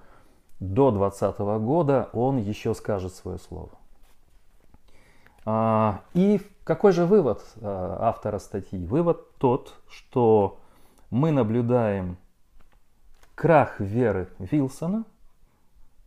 до 0.60 0.92
2020 0.92 1.40
года, 1.64 2.10
он 2.14 2.38
еще 2.38 2.74
скажет 2.74 3.14
свое 3.14 3.40
слово. 3.40 3.72
А, 5.46 6.02
и 6.14 6.42
какой 6.70 6.92
же 6.92 7.08
вывод 7.08 7.44
а, 7.62 8.10
автора 8.10 8.38
статьи? 8.38 8.86
Вывод 8.86 9.36
тот, 9.40 9.74
что 9.90 10.60
мы 11.10 11.32
наблюдаем 11.32 12.16
крах 13.34 13.80
веры 13.80 14.28
Вилсона, 14.38 15.04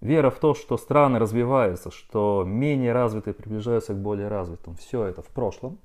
вера 0.00 0.30
в 0.30 0.38
то, 0.38 0.54
что 0.54 0.76
страны 0.76 1.18
развиваются, 1.18 1.90
что 1.90 2.44
менее 2.46 2.92
развитые 2.92 3.34
приближаются 3.34 3.92
к 3.92 3.96
более 3.96 4.28
развитым. 4.28 4.76
Все 4.76 5.02
это 5.02 5.20
в 5.20 5.26
прошлом. 5.26 5.78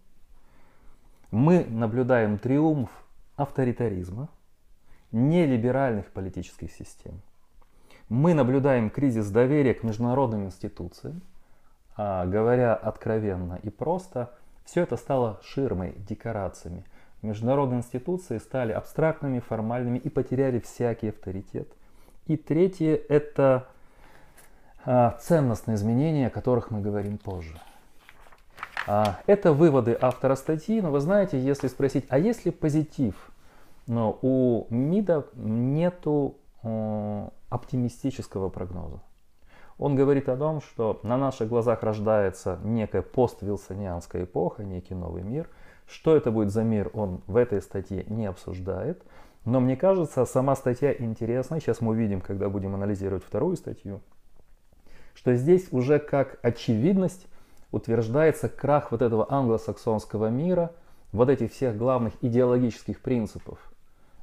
Мы 1.32 1.66
наблюдаем 1.66 2.38
триумф 2.38 2.92
авторитаризма, 3.36 4.30
нелиберальных 5.12 6.06
политических 6.12 6.72
систем. 6.72 7.20
Мы 8.10 8.36
наблюдаем 8.36 8.92
кризис 8.92 9.28
доверия 9.32 9.74
к 9.74 9.82
международным 9.82 10.46
институциям. 10.46 11.24
А, 11.96 12.28
говоря 12.28 12.76
откровенно 12.76 13.60
и 13.64 13.72
просто, 13.72 14.38
все 14.68 14.82
это 14.82 14.98
стало 14.98 15.40
ширмой, 15.44 15.96
декорациями. 16.10 16.84
Международные 17.22 17.80
институции 17.80 18.38
стали 18.38 18.74
абстрактными, 18.74 19.40
формальными 19.40 19.98
и 19.98 20.10
потеряли 20.10 20.60
всякий 20.60 21.08
авторитет. 21.08 21.70
И 22.26 22.36
третье– 22.36 23.00
это 23.10 23.70
а, 24.84 25.18
ценностные 25.22 25.76
изменения, 25.76 26.28
о 26.28 26.30
которых 26.30 26.70
мы 26.70 26.82
говорим 26.82 27.18
позже. 27.18 27.58
А, 28.88 29.22
это 29.26 29.54
выводы 29.54 29.98
автора 30.00 30.36
статьи, 30.36 30.82
но 30.82 30.92
вы 30.92 31.00
знаете, 31.00 31.40
если 31.40 31.70
спросить, 31.70 32.06
а 32.10 32.20
есть 32.20 32.44
ли 32.44 32.52
позитив, 32.52 33.16
но 33.88 34.20
у 34.22 34.68
МИДа 34.70 35.28
нету 35.34 36.36
оптимистического 37.50 38.50
прогноза. 38.50 39.00
Он 39.78 39.96
говорит 39.96 40.28
о 40.28 40.38
том, 40.38 40.62
что 40.62 41.00
на 41.04 41.18
наших 41.18 41.50
глазах 41.50 41.84
рождается 41.84 42.60
некая 42.64 43.04
поствилсонианская 43.04 44.24
эпоха, 44.24 44.64
некий 44.64 44.96
новый 44.96 45.22
мир. 45.22 45.50
Что 45.88 46.16
это 46.16 46.32
будет 46.32 46.52
за 46.52 46.64
мир, 46.64 46.90
он 46.94 47.22
в 47.28 47.38
этой 47.38 47.62
статье 47.62 48.04
не 48.08 48.26
обсуждает. 48.26 49.04
Но 49.46 49.60
мне 49.60 49.78
кажется, 49.78 50.26
сама 50.26 50.56
статья 50.56 50.94
интересна. 50.94 51.60
Сейчас 51.60 51.80
мы 51.80 51.92
увидим, 51.92 52.22
когда 52.22 52.50
будем 52.50 52.76
анализировать 52.76 53.24
вторую 53.24 53.56
статью, 53.56 54.02
что 55.14 55.36
здесь 55.36 55.68
уже 55.72 56.00
как 56.00 56.40
очевидность 56.42 57.28
утверждается 57.72 58.50
крах 58.50 58.92
вот 58.92 59.02
этого 59.02 59.32
англосаксонского 59.32 60.28
мира, 60.30 60.72
вот 61.12 61.30
этих 61.30 61.54
всех 61.54 61.78
главных 61.78 62.14
идеологических 62.22 63.00
принципов 63.00 63.60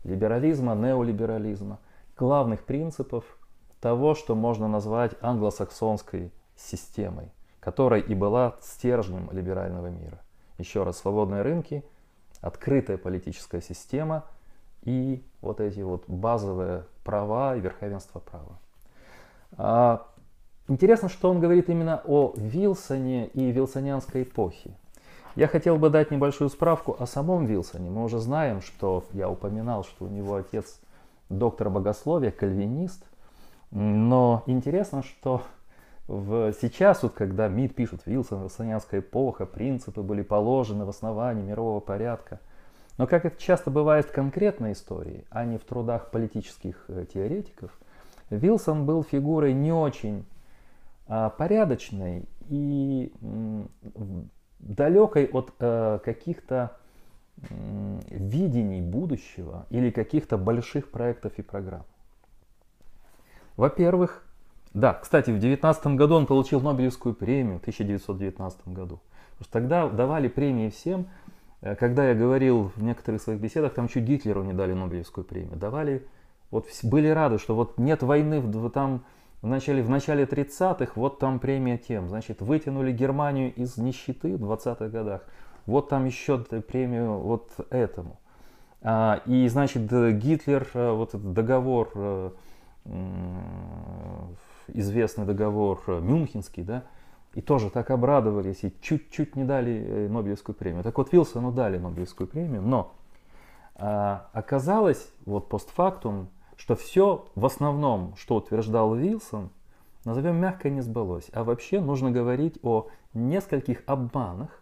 либерализма, 0.02 0.74
неолиберализма, 0.74 1.78
главных 2.16 2.64
принципов 2.64 3.24
того, 3.84 4.14
что 4.14 4.34
можно 4.34 4.66
назвать 4.66 5.12
англосаксонской 5.20 6.32
системой, 6.56 7.30
которой 7.60 8.00
и 8.00 8.14
была 8.14 8.56
стержнем 8.62 9.28
либерального 9.30 9.88
мира. 9.88 10.22
Еще 10.56 10.84
раз, 10.84 10.96
свободные 10.96 11.42
рынки, 11.42 11.84
открытая 12.40 12.96
политическая 12.96 13.60
система 13.60 14.24
и 14.84 15.22
вот 15.42 15.60
эти 15.60 15.80
вот 15.80 16.04
базовые 16.08 16.86
права 17.04 17.56
и 17.56 17.60
верховенство 17.60 18.20
права. 18.20 18.58
А, 19.58 20.06
интересно, 20.66 21.10
что 21.10 21.30
он 21.30 21.38
говорит 21.38 21.68
именно 21.68 22.00
о 22.06 22.32
Вилсоне 22.38 23.26
и 23.26 23.50
вилсонианской 23.50 24.22
эпохе. 24.22 24.78
Я 25.36 25.46
хотел 25.46 25.76
бы 25.76 25.90
дать 25.90 26.10
небольшую 26.10 26.48
справку 26.48 26.96
о 26.98 27.06
самом 27.06 27.44
Вилсоне. 27.44 27.90
Мы 27.90 28.02
уже 28.02 28.18
знаем, 28.18 28.62
что 28.62 29.04
я 29.12 29.28
упоминал, 29.28 29.84
что 29.84 30.06
у 30.06 30.08
него 30.08 30.36
отец 30.36 30.80
доктор 31.28 31.68
богословия, 31.68 32.30
кальвинист. 32.30 33.04
Но 33.74 34.44
интересно, 34.46 35.02
что 35.02 35.42
в, 36.06 36.52
сейчас, 36.52 37.02
вот, 37.02 37.12
когда 37.12 37.48
МИД 37.48 37.74
пишет 37.74 38.06
Вилсон, 38.06 38.42
Вилсонианская 38.42 39.00
эпоха, 39.00 39.46
принципы 39.46 40.02
были 40.02 40.22
положены 40.22 40.84
в 40.84 40.90
основании 40.90 41.42
мирового 41.42 41.80
порядка. 41.80 42.38
Но 42.98 43.08
как 43.08 43.24
это 43.24 43.36
часто 43.42 43.72
бывает 43.72 44.06
в 44.06 44.12
конкретной 44.12 44.72
истории, 44.72 45.24
а 45.28 45.44
не 45.44 45.58
в 45.58 45.64
трудах 45.64 46.12
политических 46.12 46.84
э, 46.86 47.04
теоретиков, 47.12 47.76
Вилсон 48.30 48.86
был 48.86 49.02
фигурой 49.02 49.52
не 49.52 49.72
очень 49.72 50.24
а, 51.08 51.30
порядочной 51.30 52.28
и 52.48 53.12
далекой 54.60 55.26
от 55.26 55.52
а, 55.58 55.98
каких-то 55.98 56.76
видений 58.10 58.80
будущего 58.80 59.66
или 59.70 59.90
каких-то 59.90 60.38
больших 60.38 60.92
проектов 60.92 61.32
и 61.38 61.42
программ. 61.42 61.84
Во-первых, 63.56 64.24
да, 64.72 64.94
кстати, 64.94 65.30
в 65.30 65.38
2019 65.38 65.86
году 65.96 66.16
он 66.16 66.26
получил 66.26 66.60
Нобелевскую 66.60 67.14
премию, 67.14 67.58
в 67.58 67.60
1919 67.60 68.68
году. 68.68 69.00
Потому 69.32 69.44
что 69.44 69.52
тогда 69.52 69.88
давали 69.88 70.28
премии 70.28 70.70
всем, 70.70 71.06
э, 71.60 71.76
когда 71.76 72.08
я 72.08 72.14
говорил 72.14 72.72
в 72.74 72.82
некоторых 72.82 73.22
своих 73.22 73.40
беседах, 73.40 73.74
там 73.74 73.88
чуть 73.88 74.04
Гитлеру 74.04 74.42
не 74.42 74.52
дали 74.52 74.72
Нобелевскую 74.72 75.24
премию. 75.24 75.56
Давали, 75.56 76.06
вот 76.50 76.66
были 76.82 77.08
рады, 77.08 77.38
что 77.38 77.54
вот 77.54 77.78
нет 77.78 78.02
войны, 78.02 78.42
там 78.70 79.04
в 79.42 79.46
начале, 79.46 79.82
в 79.82 79.90
начале 79.90 80.24
30-х, 80.24 80.92
вот 80.96 81.18
там 81.18 81.38
премия 81.38 81.78
тем. 81.78 82.08
Значит, 82.08 82.40
вытянули 82.40 82.92
Германию 82.92 83.54
из 83.54 83.76
нищеты 83.76 84.36
в 84.36 84.50
20-х 84.50 84.88
годах 84.88 85.22
вот 85.66 85.88
там 85.88 86.04
еще 86.04 86.38
премию 86.38 87.18
вот 87.18 87.50
этому. 87.70 88.18
А, 88.82 89.22
и, 89.26 89.48
значит, 89.48 89.82
Гитлер, 90.18 90.68
э, 90.74 90.92
вот 90.92 91.10
этот 91.10 91.32
договор, 91.32 91.90
э, 91.94 92.30
известный 94.68 95.24
договор 95.24 95.82
э, 95.86 96.00
Мюнхенский, 96.00 96.62
да, 96.62 96.84
и 97.34 97.40
тоже 97.40 97.70
так 97.70 97.90
обрадовались, 97.90 98.64
и 98.64 98.72
чуть-чуть 98.80 99.36
не 99.36 99.44
дали 99.44 100.08
Нобелевскую 100.08 100.54
премию. 100.54 100.82
Так 100.82 100.96
вот, 100.98 101.12
Вилсону 101.12 101.52
дали 101.52 101.78
Нобелевскую 101.78 102.28
премию, 102.28 102.62
но 102.62 102.94
а, 103.76 104.28
оказалось, 104.32 105.12
вот 105.26 105.48
постфактум, 105.48 106.28
что 106.56 106.76
все 106.76 107.26
в 107.34 107.44
основном, 107.44 108.14
что 108.16 108.36
утверждал 108.36 108.94
Вилсон, 108.94 109.50
назовем 110.04 110.36
мягко, 110.36 110.70
не 110.70 110.80
сбылось. 110.80 111.28
А 111.32 111.42
вообще 111.42 111.80
нужно 111.80 112.12
говорить 112.12 112.58
о 112.62 112.88
нескольких 113.14 113.82
обманах, 113.86 114.60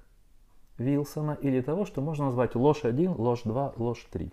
Вилсона 0.79 1.33
или 1.41 1.61
того, 1.61 1.85
что 1.85 2.01
можно 2.01 2.27
назвать 2.27 2.55
ложь 2.55 2.85
1, 2.85 3.13
ложь 3.13 3.43
2, 3.45 3.75
ложь 3.77 4.07
3. 4.11 4.33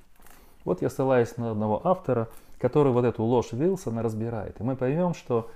Вот 0.63 0.82
я 0.82 0.89
ссылаюсь 0.89 1.36
на 1.38 1.52
одного 1.52 1.86
автора, 1.86 2.30
который 2.60 2.91
вот 2.91 3.06
эту 3.06 3.24
ложь 3.24 3.52
Вилсона 3.54 4.04
разбирает. 4.04 4.60
И 4.60 4.63
мы 4.63 4.76
поймем, 4.76 5.13
что 5.13 5.50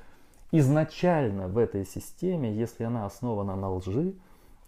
изначально 0.52 1.48
в 1.48 1.58
этой 1.58 1.86
системе, 1.86 2.54
если 2.54 2.84
она 2.84 3.06
основана 3.06 3.56
на 3.56 3.70
лжи, 3.72 4.16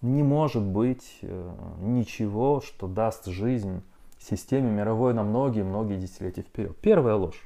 не 0.02 0.24
может 0.24 0.64
быть 0.64 1.20
э, 1.22 1.52
ничего, 1.80 2.62
что 2.62 2.88
даст 2.88 3.26
жизнь 3.26 3.82
системе 4.20 4.72
мировой 4.72 5.14
на 5.14 5.24
многие-многие 5.24 5.98
десятилетия 5.98 6.42
вперед. 6.42 6.76
Первая 6.82 7.16
ложь. 7.16 7.42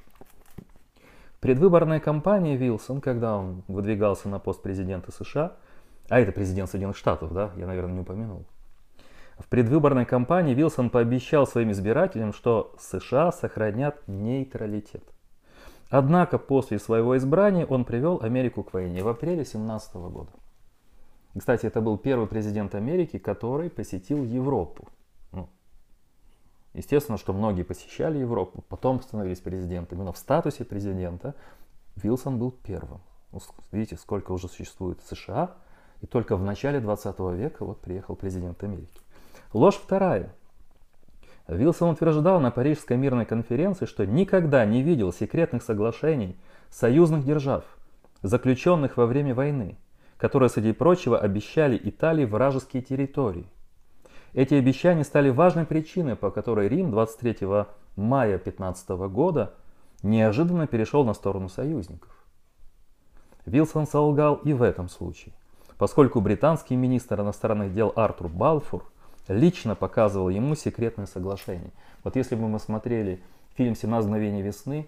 Предвыборная 1.39 1.99
кампания 1.99 2.57
Вилсон, 2.57 2.99
когда 2.99 3.37
он 3.37 3.63
выдвигался 3.67 4.27
на 4.27 4.39
пост 4.39 4.61
президента 4.61 5.11
США, 5.11 5.53
а 6.09 6.19
это 6.19 6.31
президент 6.31 6.69
Соединенных 6.69 6.97
Штатов, 6.97 7.33
да, 7.33 7.51
я, 7.55 7.65
наверное, 7.65 7.93
не 7.93 7.99
упомянул, 8.01 8.45
в 9.39 9.47
предвыборной 9.47 10.05
кампании 10.05 10.53
Вилсон 10.53 10.89
пообещал 10.89 11.47
своим 11.47 11.71
избирателям, 11.71 12.33
что 12.33 12.75
США 12.77 13.31
сохранят 13.31 14.05
нейтралитет. 14.07 15.03
Однако 15.89 16.37
после 16.37 16.77
своего 16.77 17.17
избрания 17.17 17.65
он 17.65 17.85
привел 17.85 18.19
Америку 18.21 18.63
к 18.63 18.73
войне 18.73 19.01
в 19.01 19.07
апреле 19.07 19.37
2017 19.37 19.95
года. 19.95 20.29
Кстати, 21.37 21.65
это 21.65 21.79
был 21.81 21.97
первый 21.97 22.27
президент 22.27 22.75
Америки, 22.75 23.17
который 23.17 23.69
посетил 23.69 24.23
Европу. 24.23 24.89
Ну, 25.31 25.47
естественно, 26.73 27.17
что 27.17 27.33
многие 27.33 27.63
посещали 27.63 28.17
Европу, 28.17 28.63
потом 28.67 29.01
становились 29.01 29.39
президентами, 29.39 30.03
но 30.03 30.11
в 30.11 30.17
статусе 30.17 30.65
президента 30.65 31.33
Вилсон 31.95 32.37
был 32.37 32.51
первым. 32.51 33.01
Видите, 33.71 33.95
сколько 33.95 34.31
уже 34.31 34.47
существует 34.47 35.01
США, 35.01 35.55
и 36.01 36.07
только 36.07 36.35
в 36.35 36.43
начале 36.43 36.79
20 36.79 37.19
века 37.35 37.63
вот 37.63 37.79
приехал 37.79 38.15
президент 38.15 38.63
Америки. 38.63 38.99
Ложь 39.53 39.75
вторая. 39.75 40.33
Вилсон 41.47 41.89
утверждал 41.89 42.39
на 42.39 42.51
Парижской 42.51 42.95
мирной 42.95 43.25
конференции, 43.25 43.85
что 43.85 44.05
никогда 44.05 44.63
не 44.65 44.83
видел 44.83 45.11
секретных 45.11 45.63
соглашений 45.63 46.37
союзных 46.69 47.25
держав, 47.25 47.63
заключенных 48.21 48.97
во 48.97 49.07
время 49.07 49.33
войны, 49.33 49.77
которые, 50.17 50.49
среди 50.49 50.73
прочего, 50.73 51.17
обещали 51.17 51.79
Италии 51.81 52.25
вражеские 52.25 52.83
территории. 52.83 53.47
Эти 54.33 54.53
обещания 54.53 55.03
стали 55.03 55.31
важной 55.31 55.65
причиной, 55.65 56.15
по 56.15 56.29
которой 56.29 56.67
Рим 56.69 56.91
23 56.91 57.47
мая 57.95 58.37
15 58.37 58.89
года 59.11 59.53
неожиданно 60.03 60.67
перешел 60.67 61.03
на 61.03 61.15
сторону 61.15 61.49
союзников. 61.49 62.11
Вилсон 63.47 63.87
солгал 63.87 64.35
и 64.35 64.53
в 64.53 64.61
этом 64.61 64.87
случае, 64.87 65.33
поскольку 65.79 66.21
британский 66.21 66.75
министр 66.75 67.21
иностранных 67.21 67.73
дел 67.73 67.91
Артур 67.95 68.27
Балфур– 68.27 68.83
лично 69.27 69.75
показывал 69.75 70.29
ему 70.29 70.55
секретное 70.55 71.05
соглашение. 71.05 71.71
Вот 72.03 72.15
если 72.15 72.35
бы 72.35 72.47
мы 72.47 72.59
смотрели 72.59 73.21
фильм 73.55 73.73
«17 73.73 74.03
мгновений 74.03 74.41
весны», 74.41 74.87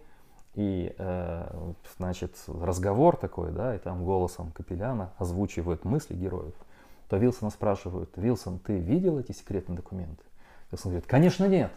и, 0.53 0.93
э, 0.97 1.73
значит, 1.97 2.35
разговор 2.47 3.15
такой, 3.15 3.51
да, 3.51 3.75
и 3.75 3.79
там 3.79 4.03
голосом 4.03 4.51
Капеляна 4.51 5.13
озвучивают 5.17 5.85
мысли 5.85 6.13
героев, 6.13 6.53
то 7.07 7.17
Вилсона 7.17 7.51
спрашивают, 7.51 8.11
Вилсон, 8.17 8.59
ты 8.59 8.77
видел 8.77 9.17
эти 9.17 9.31
секретные 9.31 9.77
документы? 9.77 10.23
Вилсон 10.69 10.91
говорит, 10.91 11.09
конечно 11.09 11.47
нет. 11.47 11.71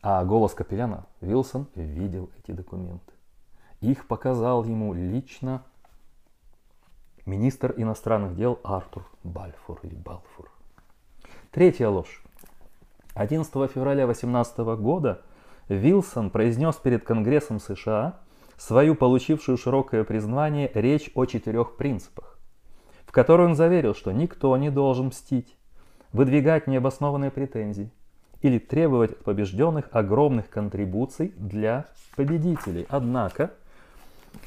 А 0.00 0.24
голос 0.24 0.54
Капеляна, 0.54 1.06
Вилсон 1.20 1.66
видел 1.74 2.30
эти 2.38 2.52
документы. 2.52 3.12
Их 3.80 4.06
показал 4.06 4.64
ему 4.64 4.94
лично 4.94 5.62
министр 7.26 7.74
иностранных 7.76 8.34
дел 8.34 8.58
Артур 8.64 9.06
Бальфур 9.22 9.78
или 9.82 9.94
Балфур. 9.94 10.50
Третья 11.50 11.88
ложь. 11.88 12.22
11 13.14 13.50
февраля 13.72 14.06
18 14.06 14.58
года 14.78 15.22
Вилсон 15.70 16.28
произнес 16.28 16.76
перед 16.76 17.04
Конгрессом 17.04 17.58
США 17.58 18.20
свою 18.58 18.94
получившую 18.94 19.56
широкое 19.56 20.04
признание 20.04 20.70
речь 20.74 21.10
о 21.14 21.24
четырех 21.24 21.76
принципах, 21.76 22.38
в 23.06 23.12
которой 23.12 23.46
он 23.46 23.54
заверил, 23.54 23.94
что 23.94 24.12
никто 24.12 24.54
не 24.58 24.70
должен 24.70 25.06
мстить, 25.06 25.56
выдвигать 26.12 26.66
необоснованные 26.66 27.30
претензии 27.30 27.90
или 28.42 28.58
требовать 28.58 29.12
от 29.12 29.24
побежденных 29.24 29.88
огромных 29.92 30.50
контрибуций 30.50 31.32
для 31.38 31.86
победителей. 32.14 32.86
Однако, 32.90 33.52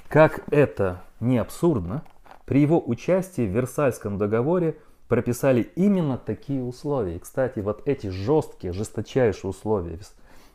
как 0.07 0.43
это 0.51 1.01
не 1.19 1.39
абсурдно, 1.39 2.03
при 2.45 2.61
его 2.61 2.79
участии 2.79 3.47
в 3.47 3.55
Версальском 3.55 4.19
договоре 4.19 4.77
прописали 5.11 5.63
именно 5.75 6.17
такие 6.17 6.63
условия. 6.63 7.17
И, 7.17 7.19
кстати, 7.19 7.59
вот 7.59 7.85
эти 7.85 8.07
жесткие, 8.07 8.71
жесточайшие 8.71 9.49
условия 9.49 9.99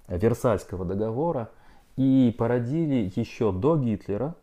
Версальского 0.09 0.87
договора 0.87 1.51
и 1.97 2.35
породили 2.39 3.13
еще 3.15 3.53
до 3.53 3.77
Гитлера, 3.77 4.35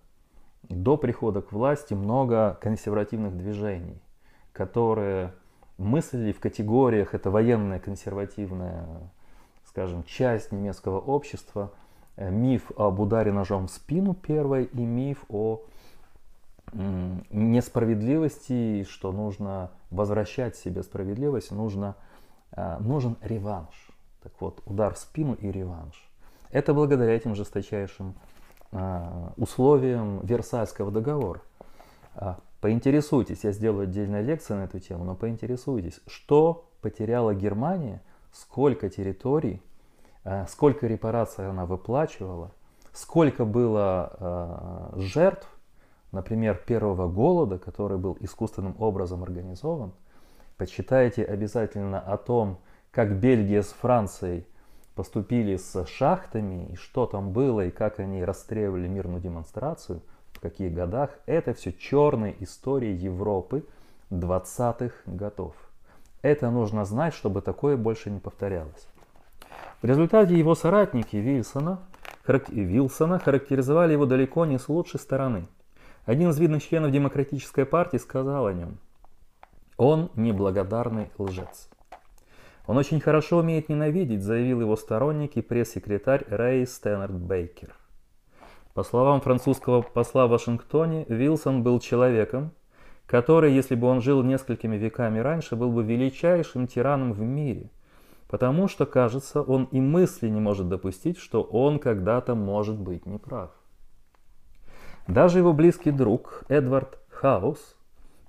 до 0.70 0.98
прихода 0.98 1.42
к 1.42 1.52
власти 1.52 1.96
много 1.96 2.60
консервативных 2.62 3.36
движений, 3.36 4.04
которые 4.52 5.34
мыслили 5.80 6.32
в 6.32 6.40
категориях, 6.40 7.16
это 7.16 7.32
военная 7.32 7.80
консервативная, 7.80 8.86
скажем, 9.66 10.04
часть 10.04 10.52
немецкого 10.52 11.00
общества, 11.00 11.72
э, 12.18 12.30
миф 12.30 12.72
об 12.78 13.00
ударе 13.00 13.32
ножом 13.32 13.66
в 13.66 13.72
спину 13.72 14.14
первой 14.14 14.66
и 14.66 14.86
миф 14.86 15.26
о 15.28 15.64
несправедливости, 16.72 18.86
что 18.90 19.12
нужно 19.12 19.72
возвращать 19.92 20.56
себе 20.56 20.84
справедливость, 20.84 21.52
нужно, 21.52 21.96
э, 22.52 22.78
нужен 22.80 23.18
реванш. 23.22 23.90
Так 24.22 24.34
вот, 24.40 24.62
удар 24.66 24.94
в 24.94 24.98
спину 24.98 25.34
и 25.34 25.52
реванш. 25.52 26.10
Это 26.52 26.74
благодаря 26.74 27.14
этим 27.14 27.36
жесточайшим 27.36 28.16
э, 28.72 29.30
условиям 29.38 30.20
Версальского 30.24 30.92
договора. 30.92 31.42
А, 32.16 32.40
поинтересуйтесь, 32.62 33.44
я 33.44 33.52
сделаю 33.52 33.84
отдельную 33.84 34.24
лекцию 34.24 34.60
на 34.60 34.64
эту 34.64 34.80
тему, 34.80 35.04
но 35.04 35.16
поинтересуйтесь, 35.16 36.00
что 36.08 36.70
потеряла 36.82 37.34
Германия, 37.34 38.02
сколько 38.32 38.90
территорий, 38.90 39.62
э, 40.24 40.46
сколько 40.48 40.88
репараций 40.88 41.50
она 41.50 41.66
выплачивала, 41.66 42.52
сколько 42.92 43.46
было 43.46 44.92
э, 44.96 45.00
жертв, 45.00 45.48
например, 46.14 46.62
первого 46.66 47.10
голода, 47.10 47.58
который 47.58 47.98
был 47.98 48.16
искусственным 48.22 48.76
образом 48.80 49.24
организован. 49.24 49.92
Почитайте 50.58 51.26
обязательно 51.26 52.00
о 52.00 52.18
том, 52.18 52.60
как 52.92 53.20
Бельгия 53.20 53.64
с 53.64 53.74
Францией 53.74 54.46
поступили 54.96 55.58
с 55.58 55.86
шахтами, 55.88 56.70
и 56.72 56.76
что 56.76 57.08
там 57.08 57.32
было, 57.32 57.66
и 57.66 57.72
как 57.72 58.00
они 58.00 58.24
расстреливали 58.24 58.88
мирную 58.88 59.20
демонстрацию, 59.20 60.02
в 60.32 60.40
каких 60.40 60.74
годах, 60.74 61.10
это 61.26 61.54
все 61.54 61.74
черные 61.74 62.42
истории 62.44 62.92
Европы 62.92 63.66
20-х 64.12 64.94
годов. 65.08 65.56
Это 66.22 66.52
нужно 66.52 66.86
знать, 66.86 67.16
чтобы 67.16 67.42
такое 67.42 67.76
больше 67.76 68.12
не 68.12 68.20
повторялось. 68.20 68.88
В 69.82 69.86
результате 69.86 70.38
его 70.38 70.54
соратники 70.54 71.16
Вильсона, 71.18 71.80
Вилсона 72.50 73.20
характеризовали 73.20 73.94
его 73.94 74.06
далеко 74.06 74.46
не 74.46 74.60
с 74.60 74.70
лучшей 74.70 75.00
стороны. 75.00 75.48
Один 76.06 76.32
из 76.32 76.38
видных 76.38 76.62
членов 76.62 76.92
Демократической 76.92 77.66
партии 77.66 77.96
сказал 77.96 78.48
о 78.48 78.54
нем, 78.54 78.78
он 79.78 80.12
неблагодарный 80.16 81.10
лжец. 81.18 81.70
Он 82.68 82.78
очень 82.78 83.00
хорошо 83.00 83.38
умеет 83.38 83.70
ненавидеть, 83.70 84.22
заявил 84.22 84.60
его 84.60 84.76
сторонник 84.76 85.38
и 85.38 85.42
пресс-секретарь 85.42 86.26
Рэй 86.28 86.68
Стэннерд 86.68 87.14
Бейкер. 87.14 87.74
По 88.74 88.84
словам 88.84 89.22
французского 89.22 89.82
посла 89.82 90.28
в 90.28 90.32
Вашингтоне, 90.32 91.06
Вилсон 91.08 91.64
был 91.64 91.80
человеком, 91.80 92.52
который, 93.06 93.54
если 93.54 93.76
бы 93.76 93.88
он 93.88 94.02
жил 94.02 94.24
несколькими 94.24 94.76
веками 94.76 95.20
раньше, 95.20 95.56
был 95.56 95.72
бы 95.72 95.84
величайшим 95.84 96.68
тираном 96.68 97.14
в 97.14 97.22
мире, 97.22 97.70
потому 98.28 98.68
что, 98.68 98.86
кажется, 98.86 99.42
он 99.42 99.66
и 99.72 99.80
мысли 99.80 100.28
не 100.28 100.42
может 100.42 100.68
допустить, 100.68 101.18
что 101.18 101.44
он 101.44 101.80
когда-то 101.80 102.36
может 102.36 102.78
быть 102.78 103.06
неправ. 103.06 103.52
Даже 105.08 105.40
его 105.40 105.54
близкий 105.54 105.92
друг 105.92 106.44
Эдвард 106.48 107.00
Хаус 107.10 107.76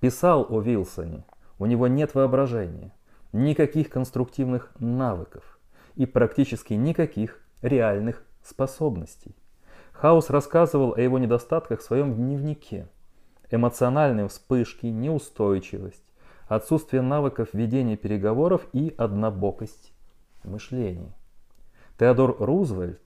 писал 0.00 0.46
о 0.48 0.60
Вилсоне, 0.60 1.24
у 1.58 1.66
него 1.66 1.86
нет 1.86 2.14
воображения– 2.14 2.92
никаких 3.34 3.90
конструктивных 3.90 4.70
навыков 4.78 5.58
и 5.96 6.06
практически 6.06 6.74
никаких 6.74 7.40
реальных 7.62 8.24
способностей. 8.44 9.34
Хаус 9.92 10.30
рассказывал 10.30 10.94
о 10.94 11.00
его 11.00 11.18
недостатках 11.18 11.80
в 11.80 11.82
своем 11.82 12.14
дневнике. 12.14 12.86
Эмоциональные 13.50 14.28
вспышки, 14.28 14.86
неустойчивость, 14.86 16.04
отсутствие 16.48 17.02
навыков 17.02 17.48
ведения 17.52 17.96
переговоров 17.96 18.66
и 18.72 18.94
однобокость 18.96 19.92
мышления. 20.44 21.12
Теодор 21.98 22.36
Рузвельт, 22.38 23.02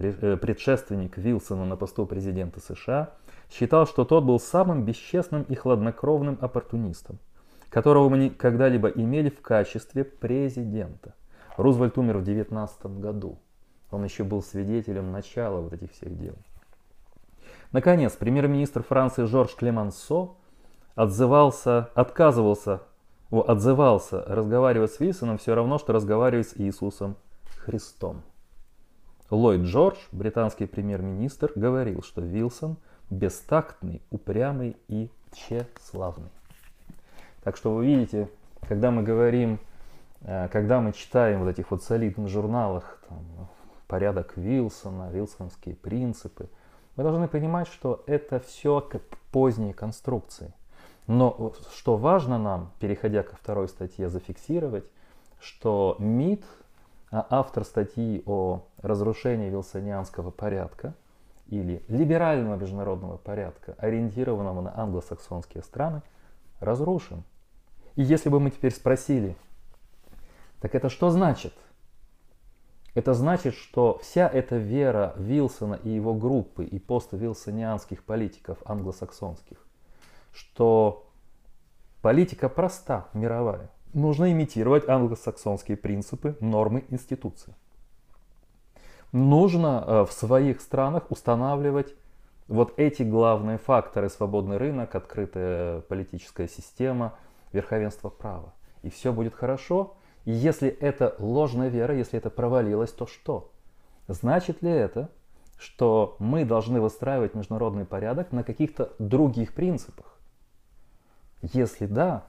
предшественник 0.00 1.16
Вилсона 1.16 1.64
на 1.64 1.76
посту 1.76 2.06
президента 2.06 2.60
США, 2.60 3.14
считал, 3.50 3.86
что 3.86 4.04
тот 4.04 4.24
был 4.24 4.40
самым 4.40 4.84
бесчестным 4.84 5.42
и 5.44 5.54
хладнокровным 5.54 6.38
оппортунистом– 6.40 7.18
которого 7.70 8.08
мы 8.08 8.30
когда-либо 8.30 8.88
имели 8.88 9.30
в 9.30 9.40
качестве 9.40 10.04
президента. 10.04 11.14
Рузвельт 11.56 11.96
умер 11.96 12.18
в 12.18 12.24
19 12.24 12.86
году. 13.00 13.38
Он 13.90 14.04
еще 14.04 14.24
был 14.24 14.42
свидетелем 14.42 15.12
начала 15.12 15.60
вот 15.60 15.72
этих 15.72 15.92
всех 15.92 16.18
дел. 16.18 16.34
Наконец, 17.72 18.12
премьер-министр 18.12 18.82
Франции 18.82 19.24
Жорж 19.24 19.54
Клемансо 19.54 20.30
отзывался, 20.96 21.90
отказывался, 21.94 22.82
о, 23.30 23.42
отзывался 23.42 24.24
разговаривать 24.26 24.92
с 24.92 25.00
Вильсоном 25.00 25.38
все 25.38 25.54
равно, 25.54 25.78
что 25.78 25.92
разговаривать 25.92 26.48
с 26.48 26.56
Иисусом 26.56 27.16
Христом. 27.64 28.22
Ллойд 29.30 29.62
Джордж, 29.62 29.96
британский 30.10 30.66
премьер-министр, 30.66 31.52
говорил, 31.54 32.02
что 32.02 32.20
Вилсон 32.20 32.76
бестактный, 33.10 34.02
упрямый 34.10 34.76
и 34.88 35.08
тщеславный. 35.32 36.30
Так 37.44 37.56
что 37.56 37.74
вы 37.74 37.86
видите, 37.86 38.28
когда 38.68 38.90
мы 38.90 39.02
говорим, 39.02 39.58
э, 40.22 40.48
когда 40.48 40.80
мы 40.80 40.92
читаем 40.92 41.40
вот 41.40 41.48
этих 41.48 41.70
вот 41.70 41.82
солидных 41.82 42.28
журналах, 42.28 43.02
там, 43.08 43.48
порядок 43.86 44.36
Вилсона, 44.36 45.10
вилсонские 45.10 45.74
принципы, 45.74 46.48
мы 46.96 47.04
должны 47.04 47.28
понимать, 47.28 47.68
что 47.68 48.02
это 48.06 48.40
все 48.40 48.86
поздние 49.30 49.74
конструкции. 49.74 50.52
Но 51.06 51.54
что 51.74 51.96
важно 51.96 52.38
нам, 52.38 52.72
переходя 52.78 53.22
ко 53.22 53.36
второй 53.36 53.68
статье, 53.68 54.08
зафиксировать, 54.08 54.84
что 55.40 55.96
МИД, 55.98 56.44
а 57.10 57.26
автор 57.30 57.64
статьи 57.64 58.22
о 58.26 58.62
разрушении 58.80 59.50
вилсонианского 59.50 60.30
порядка 60.30 60.94
или 61.48 61.82
либерального 61.88 62.56
международного 62.56 63.16
порядка, 63.16 63.74
ориентированного 63.78 64.60
на 64.60 64.78
англосаксонские 64.78 65.62
страны, 65.62 66.02
разрушен. 66.60 67.24
И 67.96 68.02
если 68.02 68.28
бы 68.28 68.38
мы 68.38 68.50
теперь 68.50 68.72
спросили, 68.72 69.36
так 70.60 70.74
это 70.74 70.88
что 70.88 71.10
значит? 71.10 71.54
Это 72.94 73.14
значит, 73.14 73.54
что 73.54 73.98
вся 74.02 74.28
эта 74.28 74.56
вера 74.56 75.14
Вилсона 75.16 75.74
и 75.74 75.88
его 75.88 76.14
группы 76.14 76.64
и 76.64 76.78
поствилсонианских 76.78 78.04
политиков 78.04 78.58
англосаксонских, 78.64 79.58
что 80.32 81.08
политика 82.02 82.48
проста, 82.48 83.08
мировая. 83.12 83.70
Нужно 83.92 84.30
имитировать 84.32 84.88
англосаксонские 84.88 85.76
принципы, 85.76 86.36
нормы, 86.40 86.84
институции. 86.90 87.54
Нужно 89.12 89.84
э, 89.86 90.04
в 90.04 90.12
своих 90.12 90.60
странах 90.60 91.10
устанавливать 91.10 91.94
вот 92.46 92.74
эти 92.76 93.02
главные 93.02 93.58
факторы. 93.58 94.08
Свободный 94.08 94.56
рынок, 94.56 94.94
открытая 94.94 95.80
политическая 95.80 96.48
система– 96.48 97.14
верховенство 97.52 98.08
права. 98.08 98.54
И 98.82 98.90
все 98.90 99.12
будет 99.12 99.34
хорошо. 99.34 99.96
И 100.24 100.32
если 100.32 100.68
это 100.68 101.14
ложная 101.18 101.68
вера, 101.68 101.94
если 101.94 102.18
это 102.18 102.30
провалилось, 102.30 102.92
то 102.92 103.06
что? 103.06 103.50
Значит 104.08 104.62
ли 104.62 104.70
это, 104.70 105.10
что 105.58 106.16
мы 106.18 106.44
должны 106.44 106.80
выстраивать 106.80 107.34
международный 107.34 107.84
порядок 107.84 108.32
на 108.32 108.42
каких-то 108.42 108.92
других 108.98 109.54
принципах? 109.54 110.18
Если 111.42 111.86
да, 111.86 112.26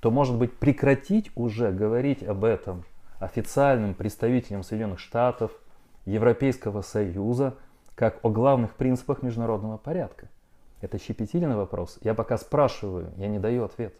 то, 0.00 0.10
может 0.10 0.36
быть, 0.36 0.56
прекратить 0.58 1.30
уже 1.34 1.70
говорить 1.70 2.22
об 2.22 2.44
этом 2.44 2.84
официальным 3.18 3.94
представителям 3.94 4.62
Соединенных 4.62 4.98
Штатов, 4.98 5.52
Европейского 6.06 6.80
Союза, 6.82 7.54
как 7.94 8.18
о 8.22 8.30
главных 8.30 8.74
принципах 8.74 9.22
международного 9.22 9.76
порядка? 9.76 10.28
Это 10.80 10.98
щепетильный 10.98 11.54
вопрос. 11.54 11.98
Я 12.00 12.14
пока 12.14 12.38
спрашиваю, 12.38 13.12
я 13.16 13.28
не 13.28 13.38
даю 13.38 13.64
ответ. 13.64 13.94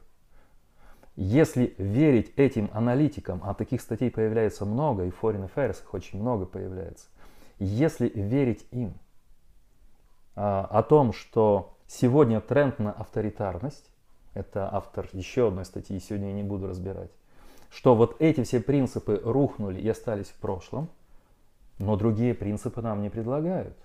Если 1.17 1.75
верить 1.77 2.33
этим 2.37 2.71
аналитикам, 2.73 3.43
а 3.45 3.53
таких 3.53 3.83
статей 3.83 4.11
появляется 4.11 4.65
много, 4.65 5.05
и 5.05 5.11
в 5.11 5.23
Foreign 5.23 5.51
Affairs 5.53 5.83
их 5.83 5.93
очень 5.93 6.19
много 6.19 6.47
появляется, 6.47 7.09
если 7.59 8.09
верить 8.09 8.67
им 8.71 8.95
а, 10.35 10.65
о 10.65 10.83
том, 10.83 11.13
что 11.13 11.77
сегодня 11.87 12.41
тренд 12.41 12.79
на 12.79 12.93
авторитарность, 12.93 13.91
это 14.35 14.69
автор 14.73 15.09
еще 15.13 15.49
одной 15.49 15.65
статьи, 15.65 15.99
сегодня 15.99 16.29
я 16.29 16.35
не 16.35 16.43
буду 16.43 16.67
разбирать, 16.67 17.11
что 17.71 17.95
вот 17.95 18.17
эти 18.21 18.43
все 18.45 18.61
принципы 18.61 19.21
рухнули 19.25 19.81
и 19.81 19.89
остались 19.89 20.29
в 20.29 20.35
прошлом, 20.35 20.89
но 21.79 21.97
другие 21.97 22.35
принципы 22.35 22.83
нам 22.83 23.03
не 23.03 23.11
предлагают 23.11 23.77